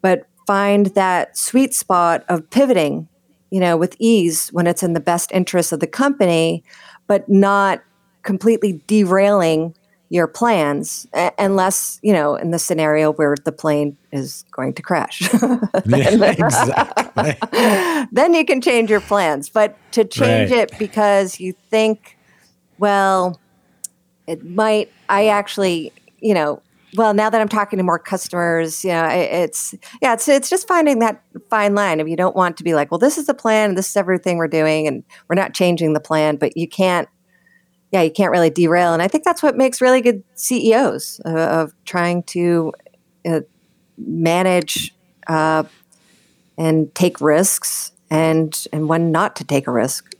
but 0.00 0.26
find 0.46 0.86
that 0.86 1.36
sweet 1.36 1.74
spot 1.74 2.24
of 2.28 2.48
pivoting, 2.50 3.08
you 3.50 3.60
know, 3.60 3.76
with 3.76 3.96
ease 3.98 4.48
when 4.48 4.66
it's 4.66 4.82
in 4.82 4.92
the 4.92 5.00
best 5.00 5.30
interest 5.32 5.72
of 5.72 5.80
the 5.80 5.86
company, 5.86 6.64
but 7.06 7.28
not 7.28 7.82
completely 8.22 8.82
derailing 8.86 9.74
your 10.12 10.26
plans 10.26 11.06
unless 11.38 11.98
you 12.02 12.12
know 12.12 12.34
in 12.34 12.50
the 12.50 12.58
scenario 12.58 13.14
where 13.14 13.34
the 13.46 13.50
plane 13.50 13.96
is 14.12 14.44
going 14.50 14.74
to 14.74 14.82
crash 14.82 15.20
then, 15.86 16.22
exactly. 16.22 17.34
then 18.12 18.34
you 18.34 18.44
can 18.44 18.60
change 18.60 18.90
your 18.90 19.00
plans 19.00 19.48
but 19.48 19.74
to 19.90 20.04
change 20.04 20.50
right. 20.50 20.70
it 20.70 20.78
because 20.78 21.40
you 21.40 21.54
think 21.70 22.18
well 22.78 23.40
it 24.26 24.44
might 24.44 24.92
i 25.08 25.28
actually 25.28 25.90
you 26.20 26.34
know 26.34 26.60
well 26.94 27.14
now 27.14 27.30
that 27.30 27.40
i'm 27.40 27.48
talking 27.48 27.78
to 27.78 27.82
more 27.82 27.98
customers 27.98 28.84
you 28.84 28.90
know 28.90 29.08
it's 29.08 29.74
yeah 30.02 30.12
it's 30.12 30.28
it's 30.28 30.50
just 30.50 30.68
finding 30.68 30.98
that 30.98 31.22
fine 31.48 31.74
line 31.74 32.00
if 32.00 32.06
you 32.06 32.16
don't 32.16 32.36
want 32.36 32.58
to 32.58 32.62
be 32.62 32.74
like 32.74 32.90
well 32.90 32.98
this 32.98 33.16
is 33.16 33.24
the 33.24 33.34
plan 33.34 33.76
this 33.76 33.88
is 33.88 33.96
everything 33.96 34.36
we're 34.36 34.46
doing 34.46 34.86
and 34.86 35.04
we're 35.30 35.36
not 35.36 35.54
changing 35.54 35.94
the 35.94 36.00
plan 36.00 36.36
but 36.36 36.54
you 36.54 36.68
can't 36.68 37.08
yeah, 37.92 38.00
you 38.00 38.10
can't 38.10 38.32
really 38.32 38.50
derail. 38.50 38.94
And 38.94 39.02
I 39.02 39.08
think 39.08 39.22
that's 39.22 39.42
what 39.42 39.56
makes 39.56 39.80
really 39.80 40.00
good 40.00 40.24
CEOs 40.34 41.20
uh, 41.26 41.28
of 41.28 41.74
trying 41.84 42.22
to 42.24 42.72
uh, 43.26 43.40
manage 43.98 44.94
uh, 45.26 45.64
and 46.56 46.92
take 46.94 47.20
risks 47.20 47.92
and 48.10 48.66
and 48.72 48.88
when 48.88 49.12
not 49.12 49.36
to 49.36 49.44
take 49.44 49.66
a 49.66 49.70
risk. 49.70 50.14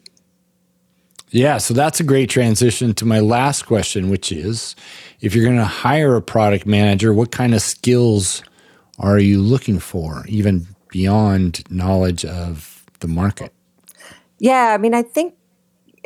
Yeah, 1.30 1.56
so 1.56 1.72
that's 1.72 1.98
a 1.98 2.04
great 2.04 2.28
transition 2.28 2.92
to 2.94 3.06
my 3.06 3.20
last 3.20 3.62
question, 3.62 4.11
which 4.11 4.30
is 4.30 4.76
if 5.22 5.35
you're 5.35 5.46
going 5.46 5.56
to 5.56 5.64
hire 5.64 6.14
a 6.14 6.20
product 6.20 6.66
manager, 6.66 7.14
what 7.14 7.32
kind 7.32 7.54
of 7.54 7.62
skills 7.62 8.42
are 8.98 9.18
you 9.18 9.40
looking 9.40 9.78
for, 9.78 10.26
even 10.28 10.66
beyond 10.88 11.64
knowledge 11.70 12.26
of 12.26 12.85
the 13.00 13.08
market? 13.08 13.50
Yeah, 14.38 14.74
I 14.74 14.78
mean, 14.78 14.92
I 14.92 15.00
think 15.00 15.35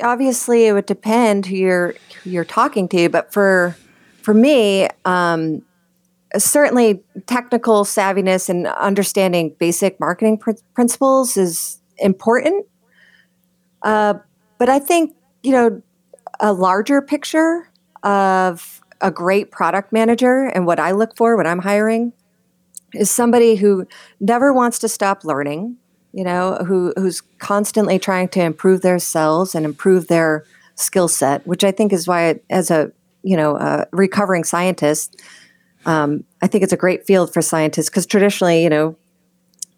obviously 0.03 0.67
it 0.67 0.73
would 0.73 0.87
depend 0.87 1.47
who 1.47 1.57
you're 1.57 1.95
who 2.23 2.31
you're 2.31 2.45
talking 2.45 2.89
to, 2.89 3.09
but 3.09 3.33
for 3.33 3.77
for 4.23 4.35
me, 4.35 4.89
um, 5.05 5.63
certainly 6.37 7.03
technical 7.27 7.85
savviness 7.85 8.49
and 8.49 8.67
understanding 8.67 9.55
basic 9.59 9.99
marketing 10.01 10.39
pr- 10.39 10.53
principles 10.75 11.37
is 11.37 11.81
important. 11.99 12.67
Uh, 13.83 14.15
but 14.59 14.69
I 14.69 14.79
think 14.79 15.15
you 15.43 15.53
know 15.53 15.83
a 16.41 16.53
larger 16.53 17.01
picture 17.01 17.71
of 18.03 18.83
a 19.01 19.11
great 19.11 19.51
product 19.51 19.93
manager 19.93 20.45
and 20.45 20.67
what 20.67 20.81
I 20.81 20.93
look 20.93 21.17
for 21.17 21.37
when 21.37 21.47
I'm 21.47 21.59
hiring 21.59 22.13
is 22.95 23.11
somebody 23.11 23.57
who 23.57 23.87
never 24.21 24.53
wants 24.53 24.79
to 24.81 24.89
stop 24.89 25.25
learning 25.25 25.77
you 26.17 26.25
know, 26.25 26.55
who 26.67 26.95
who's 26.97 27.21
constantly 27.39 27.99
trying 27.99 28.29
to 28.29 28.41
improve 28.41 28.81
themselves 28.81 29.55
and 29.55 29.67
improve 29.67 30.09
their 30.09 30.47
skill 30.75 31.09
set, 31.09 31.47
which 31.47 31.63
I 31.63 31.71
think 31.71 31.93
is 31.93 32.09
why, 32.09 32.41
as 32.49 32.71
a 32.71 32.91
you 33.23 33.37
know, 33.37 33.57
a 33.57 33.87
recovering 33.93 34.43
scientist, 34.43 35.21
um, 35.85 36.25
I 36.41 36.47
think 36.47 36.65
it's 36.65 36.73
a 36.73 36.77
great 36.77 37.07
field 37.07 37.35
for 37.35 37.43
scientists 37.43 37.91
because 37.91 38.07
traditionally, 38.07 38.63
you 38.63 38.71
know, 38.71 38.97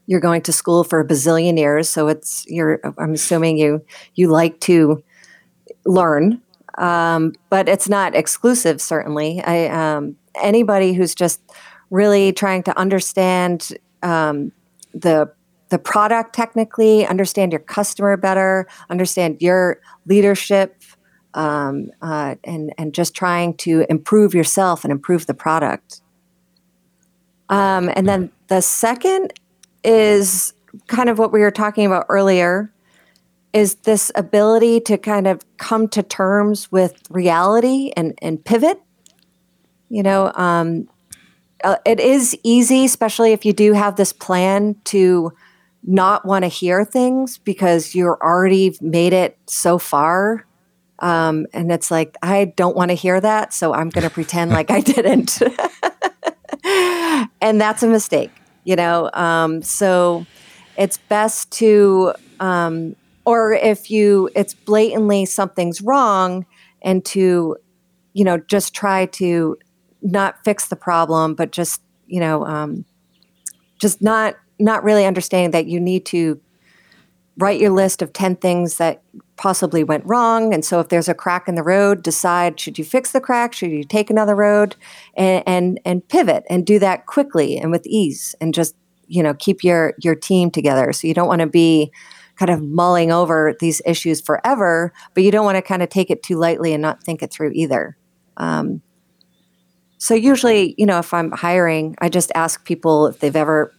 you're 0.07 0.20
going 0.20 0.42
to 0.42 0.53
school 0.53 0.85
for 0.85 1.01
a 1.01 1.05
bazillion 1.05 1.59
years, 1.59 1.88
so 1.88 2.07
it's 2.07 2.46
you're. 2.46 2.81
I'm 2.98 3.14
assuming 3.14 3.59
you 3.59 3.85
you 4.14 4.29
like 4.29 4.61
to 4.61 5.03
learn, 5.87 6.40
um, 6.79 7.33
but 7.51 7.68
it's 7.68 7.88
not 7.88 8.14
exclusive. 8.14 8.81
Certainly, 8.81 9.42
I 9.42 9.66
um, 9.66 10.14
anybody 10.40 10.92
who's 10.92 11.16
just 11.16 11.40
really 11.90 12.33
trying 12.33 12.62
to 12.62 12.79
understand 12.79 13.77
um, 14.05 14.53
the 14.94 15.33
the 15.69 15.79
product 15.79 16.35
technically, 16.35 17.07
understand 17.07 17.53
your 17.53 17.61
customer 17.61 18.17
better, 18.17 18.67
understand 18.91 19.39
your 19.41 19.81
leadership, 20.07 20.83
um, 21.35 21.91
uh, 22.01 22.37
and 22.45 22.73
and 22.79 22.95
just 22.95 23.15
trying 23.15 23.55
to 23.59 23.85
improve 23.89 24.35
yourself 24.35 24.85
and 24.85 24.91
improve 24.91 25.27
the 25.27 25.35
product. 25.35 26.01
Um, 27.49 27.91
and 27.95 28.09
then 28.09 28.31
the 28.49 28.61
second 28.61 29.33
is 29.85 30.53
kind 30.87 31.09
of 31.09 31.19
what 31.19 31.33
we 31.33 31.41
were 31.41 31.51
talking 31.51 31.87
about 31.87 32.07
earlier 32.09 32.73
is 33.53 33.77
this 33.77 34.13
ability 34.15 34.81
to 34.81 34.99
kind 34.99 35.27
of 35.27 35.41
come 35.57 35.89
to 35.89 36.03
terms 36.03 36.71
with 36.71 37.03
reality 37.09 37.93
and, 37.97 38.19
and 38.21 38.45
pivot. 38.45 38.81
You 39.89 40.03
know, 40.03 40.31
um, 40.35 40.89
uh, 41.65 41.77
it 41.87 41.99
is 41.99 42.37
easy, 42.43 42.85
especially 42.85 43.33
if 43.33 43.47
you 43.47 43.53
do 43.53 43.73
have 43.73 43.97
this 43.97 44.13
plan 44.13 44.77
to 44.85 45.33
not 45.83 46.25
want 46.25 46.45
to 46.45 46.49
hear 46.49 46.85
things 46.85 47.38
because 47.38 47.95
you're 47.95 48.19
already 48.23 48.77
made 48.81 49.12
it 49.12 49.38
so 49.47 49.79
far. 49.79 50.45
Um, 50.99 51.47
and 51.53 51.71
it's 51.71 51.91
like, 51.91 52.17
I 52.23 52.47
don't 52.57 52.77
want 52.77 52.91
to 52.91 52.95
hear 52.95 53.21
that. 53.21 53.55
So 53.55 53.73
I'm 53.73 53.88
going 53.88 54.05
to 54.05 54.11
pretend 54.11 54.51
like 54.51 54.71
I 54.71 54.81
didn't. 54.83 55.41
and 57.41 57.61
that's 57.61 57.83
a 57.83 57.88
mistake, 57.88 58.33
you 58.64 58.77
know? 58.77 59.11
Um, 59.12 59.62
so 59.62 60.27
it's 60.77 60.99
best 60.99 61.51
to, 61.53 62.14
um, 62.41 62.97
or 63.25 63.53
if 63.53 63.91
you, 63.91 64.31
it's 64.35 64.55
blatantly 64.55 65.25
something's 65.27 65.81
wrong 65.81 66.47
and 66.83 67.05
to, 67.07 67.57
you 68.14 68.25
know, 68.25 68.38
just 68.38 68.75
try 68.75 69.07
to 69.07 69.57
not 70.03 70.43
fix 70.45 70.69
the 70.69 70.77
problem, 70.77 71.35
but 71.35 71.53
just, 71.53 71.83
you 72.07 72.21
know, 72.21 72.45
um, 72.47 72.85
just 73.79 74.03
not 74.03 74.37
not 74.59 74.85
really 74.85 75.07
understanding 75.07 75.51
that 75.53 75.66
you 75.66 75.81
need 75.81 76.05
to 76.07 76.40
write 77.38 77.61
your 77.61 77.71
list 77.71 78.03
of 78.03 78.12
10 78.12 78.37
things 78.37 78.79
that 78.79 79.03
possibly 79.37 79.85
went 79.85 80.05
wrong. 80.05 80.53
And 80.53 80.64
so 80.64 80.81
if 80.81 80.88
there's 80.88 81.09
a 81.09 81.14
crack 81.14 81.47
in 81.47 81.55
the 81.55 81.62
road, 81.62 82.03
decide 82.03 82.59
should 82.59 82.79
you 82.79 82.85
fix 82.85 83.12
the 83.12 83.21
crack? 83.21 83.53
Should 83.53 83.71
you 83.71 83.85
take 83.85 84.11
another 84.11 84.35
road 84.35 84.75
and, 85.14 85.44
and, 85.47 85.81
and 85.85 86.07
pivot 86.09 86.44
and 86.51 86.66
do 86.66 86.81
that 86.81 87.07
quickly 87.07 87.57
and 87.57 87.71
with 87.71 87.87
ease 87.87 88.35
and 88.40 88.53
just, 88.53 88.75
you 89.07 89.23
know, 89.23 89.35
keep 89.35 89.62
your, 89.62 89.94
your 90.03 90.16
team 90.16 90.51
together. 90.51 90.92
So 90.92 91.07
you 91.07 91.14
don't 91.14 91.29
want 91.29 91.40
to 91.40 91.47
be 91.47 91.92
kind 92.35 92.51
of 92.51 92.61
mulling 92.61 93.12
over 93.12 93.55
these 93.61 93.81
issues 93.87 94.21
forever, 94.21 94.92
but 95.14 95.23
you 95.23 95.31
don't 95.31 95.44
want 95.44 95.57
to 95.57 95.62
kind 95.62 95.83
of 95.83 95.88
take 95.88 96.11
it 96.11 96.25
too 96.25 96.37
lightly 96.37 96.73
and 96.73 96.83
not 96.83 97.03
think 97.03 97.23
it 97.23 97.33
through 97.33 97.53
either. 97.55 97.97
Um, 98.37 98.83
so 99.99 100.14
usually, 100.14 100.75
you 100.79 100.87
know, 100.87 100.99
if 100.99 101.12
I'm 101.14 101.33
hiring, 101.33 101.97
I 102.01 102.09
just 102.09 102.31
ask 102.35 102.64
people 102.64 103.07
if 103.07 103.18
they've 103.18 103.35
ever 103.35 103.73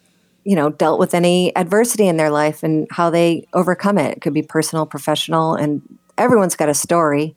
you 0.49 0.55
know 0.55 0.71
dealt 0.71 0.97
with 0.99 1.13
any 1.13 1.55
adversity 1.55 2.07
in 2.07 2.17
their 2.17 2.31
life 2.31 2.63
and 2.63 2.87
how 2.89 3.11
they 3.11 3.47
overcome 3.53 3.99
it. 3.99 4.17
It 4.17 4.21
could 4.21 4.33
be 4.33 4.41
personal 4.41 4.87
professional 4.87 5.53
and 5.53 5.79
everyone's 6.17 6.55
got 6.55 6.69
a 6.69 6.73
story. 6.73 7.35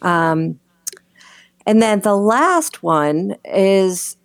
Um, 0.00 0.58
and 1.66 1.82
then 1.82 2.00
the 2.00 2.16
last 2.16 2.82
one 2.82 3.36
is 3.44 4.16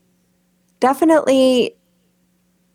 definitely 0.80 1.76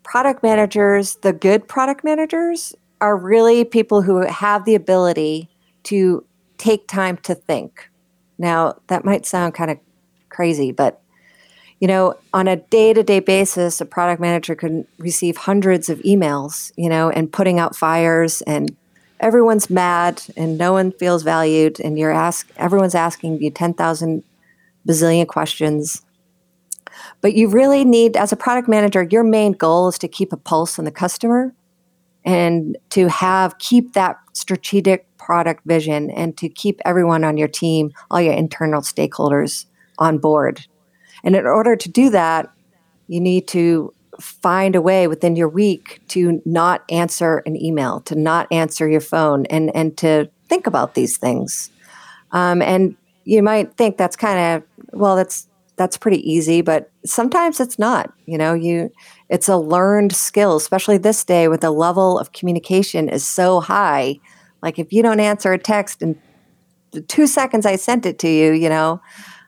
product 0.02 0.42
managers 0.42 1.14
the 1.22 1.32
good 1.32 1.66
product 1.66 2.04
managers 2.04 2.74
are 3.00 3.16
really 3.16 3.64
people 3.64 4.02
who 4.02 4.26
have 4.26 4.66
the 4.66 4.74
ability 4.74 5.48
to 5.84 6.26
take 6.58 6.86
time 6.86 7.16
to 7.22 7.34
think. 7.34 7.88
Now 8.36 8.74
that 8.88 9.02
might 9.02 9.24
sound 9.24 9.54
kind 9.54 9.70
of 9.70 9.78
crazy 10.28 10.72
but 10.72 11.01
you 11.82 11.88
know, 11.88 12.14
on 12.32 12.46
a 12.46 12.54
day 12.54 12.92
to 12.92 13.02
day 13.02 13.18
basis, 13.18 13.80
a 13.80 13.84
product 13.84 14.20
manager 14.20 14.54
can 14.54 14.86
receive 14.98 15.36
hundreds 15.36 15.88
of 15.88 15.98
emails, 16.02 16.70
you 16.76 16.88
know, 16.88 17.10
and 17.10 17.32
putting 17.32 17.58
out 17.58 17.74
fires 17.74 18.40
and 18.42 18.76
everyone's 19.18 19.68
mad 19.68 20.22
and 20.36 20.56
no 20.56 20.72
one 20.72 20.92
feels 20.92 21.24
valued 21.24 21.80
and 21.80 21.98
you're 21.98 22.12
ask 22.12 22.48
everyone's 22.56 22.94
asking 22.94 23.42
you 23.42 23.50
10,000 23.50 24.22
bazillion 24.86 25.26
questions. 25.26 26.02
But 27.20 27.34
you 27.34 27.48
really 27.48 27.84
need 27.84 28.16
as 28.16 28.30
a 28.30 28.36
product 28.36 28.68
manager, 28.68 29.08
your 29.10 29.24
main 29.24 29.50
goal 29.50 29.88
is 29.88 29.98
to 29.98 30.08
keep 30.08 30.32
a 30.32 30.36
pulse 30.36 30.78
on 30.78 30.84
the 30.84 30.92
customer 30.92 31.52
and 32.24 32.78
to 32.90 33.08
have 33.08 33.58
keep 33.58 33.94
that 33.94 34.18
strategic 34.34 35.04
product 35.18 35.64
vision 35.66 36.12
and 36.12 36.38
to 36.38 36.48
keep 36.48 36.80
everyone 36.84 37.24
on 37.24 37.36
your 37.36 37.48
team, 37.48 37.90
all 38.08 38.20
your 38.20 38.34
internal 38.34 38.82
stakeholders 38.82 39.66
on 39.98 40.18
board 40.18 40.64
and 41.24 41.36
in 41.36 41.46
order 41.46 41.76
to 41.76 41.88
do 41.88 42.10
that, 42.10 42.50
you 43.08 43.20
need 43.20 43.48
to 43.48 43.92
find 44.20 44.76
a 44.76 44.82
way 44.82 45.08
within 45.08 45.36
your 45.36 45.48
week 45.48 46.00
to 46.08 46.42
not 46.44 46.84
answer 46.90 47.42
an 47.46 47.56
email, 47.56 48.00
to 48.00 48.14
not 48.14 48.46
answer 48.50 48.88
your 48.88 49.00
phone, 49.00 49.46
and 49.46 49.74
and 49.74 49.96
to 49.98 50.28
think 50.48 50.66
about 50.66 50.94
these 50.94 51.16
things. 51.16 51.70
Um, 52.32 52.62
and 52.62 52.96
you 53.24 53.42
might 53.42 53.74
think 53.76 53.96
that's 53.96 54.16
kind 54.16 54.38
of 54.38 54.98
well, 54.98 55.16
that's 55.16 55.48
that's 55.76 55.96
pretty 55.96 56.30
easy, 56.30 56.60
but 56.60 56.90
sometimes 57.04 57.58
it's 57.58 57.78
not. 57.78 58.12
You 58.26 58.38
know, 58.38 58.54
you 58.54 58.90
it's 59.28 59.48
a 59.48 59.56
learned 59.56 60.14
skill, 60.14 60.56
especially 60.56 60.98
this 60.98 61.24
day 61.24 61.48
with 61.48 61.62
the 61.62 61.70
level 61.70 62.18
of 62.18 62.32
communication 62.32 63.08
is 63.08 63.26
so 63.26 63.60
high. 63.60 64.20
Like 64.62 64.78
if 64.78 64.92
you 64.92 65.02
don't 65.02 65.20
answer 65.20 65.52
a 65.52 65.58
text 65.58 66.02
in 66.02 66.20
the 66.92 67.00
two 67.00 67.26
seconds 67.26 67.64
I 67.64 67.76
sent 67.76 68.04
it 68.04 68.18
to 68.20 68.28
you, 68.28 68.52
you 68.52 68.68
know, 68.68 69.00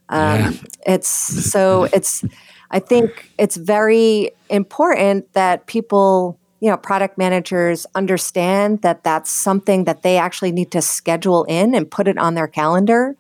um, 0.08 0.40
yeah. 0.40 0.52
It's 0.86 1.08
so 1.08 1.84
it's. 1.84 2.24
I 2.70 2.80
think 2.80 3.30
it's 3.38 3.56
very 3.56 4.32
important 4.50 5.32
that 5.34 5.66
people, 5.66 6.40
you 6.60 6.70
know, 6.70 6.76
product 6.76 7.16
managers 7.18 7.86
understand 7.94 8.82
that 8.82 9.04
that's 9.04 9.30
something 9.30 9.84
that 9.84 10.02
they 10.02 10.18
actually 10.18 10.50
need 10.50 10.72
to 10.72 10.82
schedule 10.82 11.44
in 11.44 11.74
and 11.74 11.88
put 11.88 12.08
it 12.08 12.18
on 12.18 12.34
their 12.34 12.48
calendar. 12.48 13.16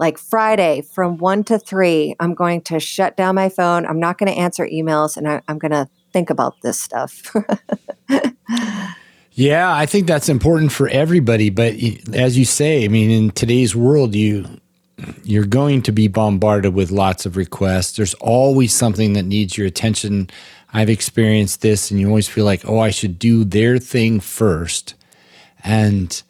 Like 0.00 0.18
Friday 0.18 0.80
from 0.80 1.18
one 1.18 1.44
to 1.44 1.58
three, 1.58 2.16
I'm 2.18 2.34
going 2.34 2.62
to 2.62 2.80
shut 2.80 3.16
down 3.16 3.36
my 3.36 3.48
phone. 3.48 3.86
I'm 3.86 4.00
not 4.00 4.18
going 4.18 4.32
to 4.32 4.38
answer 4.38 4.66
emails 4.66 5.16
and 5.16 5.28
I, 5.28 5.42
I'm 5.46 5.58
going 5.58 5.72
to 5.72 5.88
think 6.12 6.30
about 6.30 6.56
this 6.62 6.80
stuff. 6.80 7.32
yeah, 9.32 9.72
I 9.72 9.86
think 9.86 10.06
that's 10.06 10.28
important 10.28 10.72
for 10.72 10.88
everybody. 10.88 11.50
But 11.50 11.74
as 12.14 12.36
you 12.36 12.44
say, 12.44 12.84
I 12.84 12.88
mean, 12.88 13.10
in 13.10 13.30
today's 13.30 13.76
world, 13.76 14.14
you 14.14 14.46
you're 15.24 15.46
going 15.46 15.82
to 15.82 15.92
be 15.92 16.08
bombarded 16.08 16.74
with 16.74 16.90
lots 16.90 17.26
of 17.26 17.36
requests. 17.36 17.96
There's 17.96 18.14
always 18.14 18.72
something 18.72 19.12
that 19.14 19.24
needs 19.24 19.56
your 19.56 19.66
attention. 19.66 20.30
I've 20.72 20.90
experienced 20.90 21.62
this, 21.62 21.90
and 21.90 22.00
you 22.00 22.08
always 22.08 22.28
feel 22.28 22.44
like, 22.44 22.68
oh, 22.68 22.78
I 22.78 22.90
should 22.90 23.18
do 23.18 23.44
their 23.44 23.78
thing 23.78 24.20
first. 24.20 24.94
And 25.62 26.22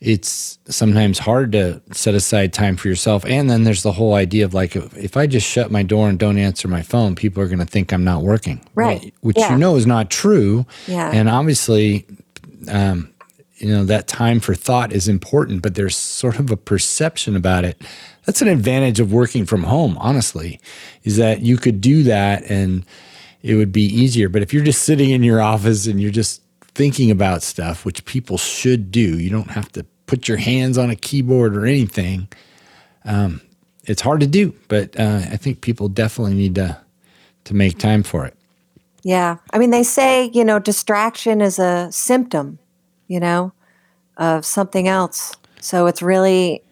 it's 0.00 0.58
sometimes 0.66 1.18
hard 1.18 1.52
to 1.52 1.80
set 1.92 2.14
aside 2.14 2.52
time 2.52 2.76
for 2.76 2.88
yourself. 2.88 3.24
And 3.24 3.48
then 3.48 3.64
there's 3.64 3.82
the 3.82 3.92
whole 3.92 4.14
idea 4.14 4.44
of 4.44 4.52
like, 4.52 4.76
if 4.76 5.16
I 5.16 5.26
just 5.26 5.48
shut 5.48 5.70
my 5.70 5.82
door 5.82 6.10
and 6.10 6.18
don't 6.18 6.36
answer 6.36 6.68
my 6.68 6.82
phone, 6.82 7.14
people 7.14 7.42
are 7.42 7.46
going 7.46 7.58
to 7.60 7.64
think 7.64 7.90
I'm 7.90 8.04
not 8.04 8.22
working. 8.22 8.60
Right. 8.74 9.14
Which 9.20 9.38
yeah. 9.38 9.52
you 9.52 9.58
know 9.58 9.76
is 9.76 9.86
not 9.86 10.10
true. 10.10 10.66
Yeah. 10.86 11.10
And 11.10 11.30
obviously, 11.30 12.06
um, 12.68 13.13
you 13.64 13.74
know 13.74 13.84
that 13.84 14.06
time 14.06 14.40
for 14.40 14.54
thought 14.54 14.92
is 14.92 15.08
important 15.08 15.62
but 15.62 15.74
there's 15.74 15.96
sort 15.96 16.38
of 16.38 16.50
a 16.50 16.56
perception 16.56 17.34
about 17.34 17.64
it. 17.64 17.80
That's 18.26 18.42
an 18.42 18.48
advantage 18.48 19.00
of 19.00 19.10
working 19.10 19.46
from 19.46 19.62
home 19.62 19.96
honestly 19.98 20.60
is 21.02 21.16
that 21.16 21.40
you 21.40 21.56
could 21.56 21.80
do 21.80 22.02
that 22.02 22.44
and 22.50 22.84
it 23.42 23.54
would 23.54 23.72
be 23.72 23.84
easier. 23.84 24.28
But 24.28 24.42
if 24.42 24.52
you're 24.52 24.64
just 24.64 24.82
sitting 24.82 25.10
in 25.10 25.22
your 25.22 25.40
office 25.40 25.86
and 25.86 26.00
you're 26.00 26.10
just 26.10 26.42
thinking 26.74 27.10
about 27.10 27.42
stuff 27.42 27.86
which 27.86 28.04
people 28.04 28.36
should 28.36 28.90
do 28.90 29.18
you 29.18 29.30
don't 29.30 29.50
have 29.50 29.72
to 29.72 29.84
put 30.04 30.28
your 30.28 30.36
hands 30.36 30.76
on 30.76 30.90
a 30.90 30.96
keyboard 30.96 31.56
or 31.56 31.64
anything 31.64 32.28
um, 33.06 33.40
it's 33.84 34.00
hard 34.02 34.20
to 34.20 34.26
do. 34.26 34.54
But 34.68 34.98
uh, 35.00 35.22
i 35.30 35.36
think 35.38 35.62
people 35.62 35.88
definitely 35.88 36.34
need 36.34 36.54
to 36.56 36.78
to 37.44 37.54
make 37.54 37.78
time 37.78 38.02
for 38.02 38.26
it. 38.26 38.34
Yeah. 39.02 39.36
I 39.54 39.58
mean 39.58 39.70
they 39.70 39.84
say 39.84 40.30
you 40.34 40.44
know 40.44 40.58
distraction 40.58 41.40
is 41.40 41.58
a 41.58 41.90
symptom 41.90 42.58
you 43.08 43.20
know, 43.20 43.52
of 44.16 44.44
something 44.44 44.88
else. 44.88 45.34
So 45.60 45.86
it's 45.86 46.02
really, 46.02 46.62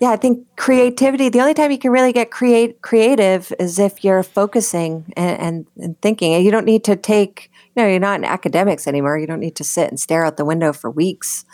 yeah, 0.00 0.10
I 0.10 0.16
think 0.16 0.46
creativity, 0.56 1.28
the 1.28 1.40
only 1.40 1.54
time 1.54 1.70
you 1.70 1.78
can 1.78 1.92
really 1.92 2.12
get 2.12 2.30
create, 2.30 2.82
creative 2.82 3.52
is 3.58 3.78
if 3.78 4.02
you're 4.02 4.22
focusing 4.22 5.12
and, 5.16 5.40
and, 5.40 5.66
and 5.78 6.00
thinking. 6.02 6.34
And 6.34 6.44
you 6.44 6.50
don't 6.50 6.66
need 6.66 6.84
to 6.84 6.96
take, 6.96 7.50
you 7.74 7.82
know, 7.82 7.88
you're 7.88 8.00
not 8.00 8.18
in 8.18 8.24
academics 8.24 8.86
anymore. 8.86 9.18
You 9.18 9.26
don't 9.26 9.40
need 9.40 9.56
to 9.56 9.64
sit 9.64 9.88
and 9.88 10.00
stare 10.00 10.24
out 10.24 10.36
the 10.36 10.44
window 10.44 10.72
for 10.72 10.90
weeks. 10.90 11.44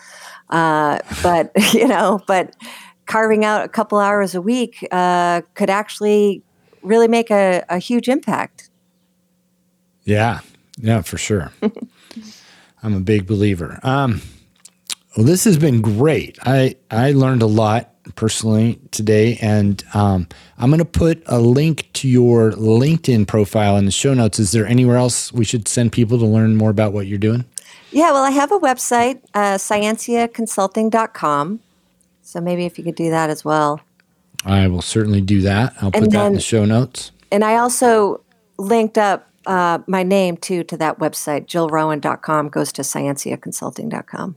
Uh, 0.51 0.99
but, 1.23 1.51
you 1.75 1.87
know, 1.87 2.21
but 2.27 2.57
carving 3.07 3.45
out 3.45 3.65
a 3.65 3.69
couple 3.69 3.99
hours 3.99 4.35
a 4.35 4.41
week 4.41 4.87
uh, 4.91 5.43
could 5.55 5.71
actually 5.71 6.43
really 6.83 7.09
make 7.09 7.31
a, 7.31 7.65
a 7.69 7.79
huge 7.79 8.09
impact. 8.09 8.71
Yeah, 10.05 10.41
yeah, 10.79 11.03
for 11.03 11.19
sure. 11.19 11.53
I'm 12.83 12.95
a 12.95 13.01
big 13.01 13.27
believer. 13.27 13.79
Um, 13.83 14.21
well, 15.17 15.27
this 15.27 15.45
has 15.45 15.57
been 15.57 15.81
great. 15.81 16.39
I 16.43 16.77
I 16.91 17.13
learned 17.13 17.43
a 17.43 17.47
lot 17.47 17.95
personally 18.15 18.79
today, 18.91 19.39
and 19.41 19.83
um, 19.95 20.29
I'm 20.59 20.71
going 20.71 20.79
to 20.79 20.85
put 20.85 21.23
a 21.27 21.41
link 21.41 21.89
to 21.95 22.09
your 22.09 22.53
LinkedIn 22.53 23.27
profile 23.27 23.77
in 23.77 23.85
the 23.85 23.91
show 23.91 24.15
notes. 24.15 24.39
Is 24.39 24.53
there 24.53 24.67
anywhere 24.67 24.97
else 24.97 25.33
we 25.33 25.45
should 25.45 25.69
send 25.69 25.93
people 25.93 26.19
to 26.19 26.27
learn 26.27 26.57
more 26.57 26.71
about 26.71 26.93
what 26.93 27.07
you're 27.07 27.19
doing? 27.19 27.45
Yeah, 27.91 28.13
well, 28.13 28.23
I 28.23 28.31
have 28.31 28.53
a 28.53 28.59
website, 28.59 29.21
uh, 29.35 29.57
scientiaconsulting.com. 29.57 31.61
So 32.23 32.41
maybe 32.41 32.67
if 32.67 32.79
you 32.79 32.85
could 32.85 32.95
do 32.95 33.11
that 33.11 33.31
as 33.31 33.45
well. 33.45 33.81
I 34.45 34.69
will 34.69 34.83
certainly 34.83 35.21
do 35.21 35.41
that. 35.43 35.75
I'll 35.81 35.91
put 35.91 36.03
then, 36.03 36.11
that 36.11 36.27
in 36.27 36.35
the 36.35 36.41
show 36.41 36.65
notes. 36.65 37.11
And 37.33 37.45
I 37.45 37.57
also 37.57 38.21
linked 38.59 38.99
up 38.99 39.28
uh, 39.47 39.79
my 39.87 40.03
name 40.03 40.37
too 40.37 40.65
to 40.65 40.77
that 40.77 40.99
website, 40.99 41.47
jillrowan.com, 41.47 42.49
goes 42.49 42.73
to 42.73 42.83
scientiaconsulting.com. 42.83 44.37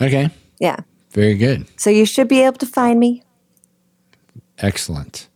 Okay. 0.00 0.30
Yeah. 0.58 0.76
Very 1.10 1.34
good. 1.34 1.66
So 1.78 1.90
you 1.90 2.04
should 2.06 2.28
be 2.28 2.42
able 2.42 2.58
to 2.58 2.66
find 2.66 2.98
me. 2.98 3.22
Excellent. 4.58 5.28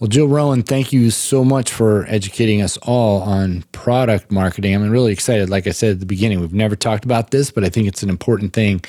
Well, 0.00 0.08
Jill 0.08 0.28
Rowan, 0.28 0.62
thank 0.62 0.92
you 0.92 1.10
so 1.10 1.44
much 1.44 1.72
for 1.72 2.06
educating 2.06 2.62
us 2.62 2.76
all 2.78 3.20
on 3.22 3.64
product 3.72 4.30
marketing. 4.30 4.74
I'm 4.74 4.88
really 4.90 5.12
excited. 5.12 5.50
Like 5.50 5.66
I 5.66 5.70
said 5.70 5.92
at 5.92 6.00
the 6.00 6.06
beginning, 6.06 6.40
we've 6.40 6.52
never 6.52 6.76
talked 6.76 7.04
about 7.04 7.32
this, 7.32 7.50
but 7.50 7.64
I 7.64 7.68
think 7.68 7.88
it's 7.88 8.04
an 8.04 8.08
important 8.08 8.52
thing 8.52 8.80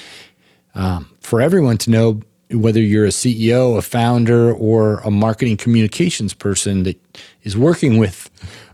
um, 0.76 1.10
for 1.20 1.42
everyone 1.42 1.80
to 1.80 1.90
know 1.90 2.22
whether 2.52 2.80
you're 2.80 3.06
a 3.06 3.10
CEO, 3.10 3.76
a 3.76 3.82
founder, 3.82 4.54
or 4.54 5.00
a 5.00 5.10
marketing 5.10 5.58
communications 5.58 6.34
person 6.34 6.84
that 6.84 7.00
is 7.42 7.58
working 7.58 7.98
with 7.98 8.30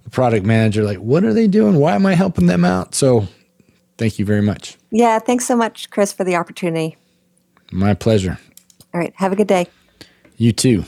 a 0.05 0.09
product 0.09 0.45
manager, 0.45 0.83
like, 0.83 0.97
what 0.97 1.23
are 1.23 1.33
they 1.33 1.47
doing? 1.47 1.75
Why 1.75 1.95
am 1.95 2.05
I 2.05 2.15
helping 2.15 2.47
them 2.47 2.63
out? 2.63 2.95
So 2.95 3.27
thank 3.97 4.19
you 4.19 4.25
very 4.25 4.41
much. 4.41 4.77
Yeah, 4.91 5.19
thanks 5.19 5.45
so 5.45 5.55
much, 5.55 5.89
Chris, 5.89 6.13
for 6.13 6.23
the 6.23 6.35
opportunity. 6.35 6.97
My 7.71 7.93
pleasure. 7.93 8.37
All 8.93 8.99
right. 8.99 9.13
Have 9.17 9.33
a 9.33 9.35
good 9.35 9.47
day. 9.47 9.67
You 10.37 10.51
too. 10.51 10.85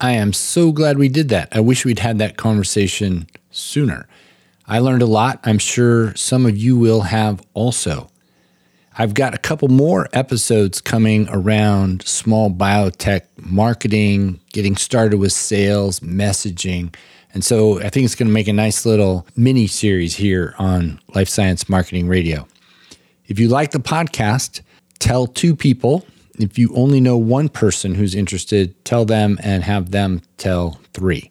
I 0.00 0.12
am 0.12 0.32
so 0.32 0.70
glad 0.70 0.96
we 0.96 1.08
did 1.08 1.28
that. 1.30 1.48
I 1.50 1.60
wish 1.60 1.84
we'd 1.84 1.98
had 1.98 2.18
that 2.18 2.36
conversation 2.36 3.26
sooner. 3.50 4.06
I 4.66 4.78
learned 4.78 5.02
a 5.02 5.06
lot. 5.06 5.40
I'm 5.44 5.58
sure 5.58 6.14
some 6.14 6.46
of 6.46 6.56
you 6.56 6.76
will 6.76 7.00
have 7.02 7.42
also. 7.54 8.10
I've 8.96 9.14
got 9.14 9.34
a 9.34 9.38
couple 9.38 9.68
more 9.68 10.08
episodes 10.12 10.80
coming 10.80 11.28
around 11.30 12.02
small 12.06 12.50
biotech 12.50 13.22
marketing, 13.36 14.40
getting 14.52 14.76
started 14.76 15.18
with 15.18 15.32
sales, 15.32 16.00
messaging. 16.00 16.94
And 17.34 17.44
so 17.44 17.80
I 17.80 17.88
think 17.90 18.04
it's 18.04 18.14
going 18.14 18.28
to 18.28 18.32
make 18.32 18.48
a 18.48 18.52
nice 18.52 18.86
little 18.86 19.26
mini 19.36 19.66
series 19.66 20.16
here 20.16 20.54
on 20.58 21.00
Life 21.14 21.28
Science 21.28 21.68
Marketing 21.68 22.08
Radio. 22.08 22.48
If 23.26 23.38
you 23.38 23.48
like 23.48 23.72
the 23.72 23.78
podcast, 23.78 24.62
tell 24.98 25.26
two 25.26 25.54
people. 25.54 26.06
If 26.38 26.58
you 26.58 26.74
only 26.74 27.00
know 27.00 27.18
one 27.18 27.48
person 27.48 27.94
who's 27.94 28.14
interested, 28.14 28.82
tell 28.84 29.04
them 29.04 29.38
and 29.42 29.64
have 29.64 29.90
them 29.90 30.22
tell 30.36 30.80
three. 30.94 31.30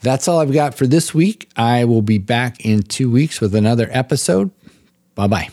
That's 0.00 0.26
all 0.26 0.40
I've 0.40 0.52
got 0.52 0.74
for 0.74 0.86
this 0.86 1.14
week. 1.14 1.48
I 1.56 1.84
will 1.84 2.02
be 2.02 2.18
back 2.18 2.64
in 2.64 2.82
two 2.82 3.10
weeks 3.10 3.40
with 3.40 3.54
another 3.54 3.88
episode. 3.92 4.50
Bye 5.14 5.28
bye. 5.28 5.48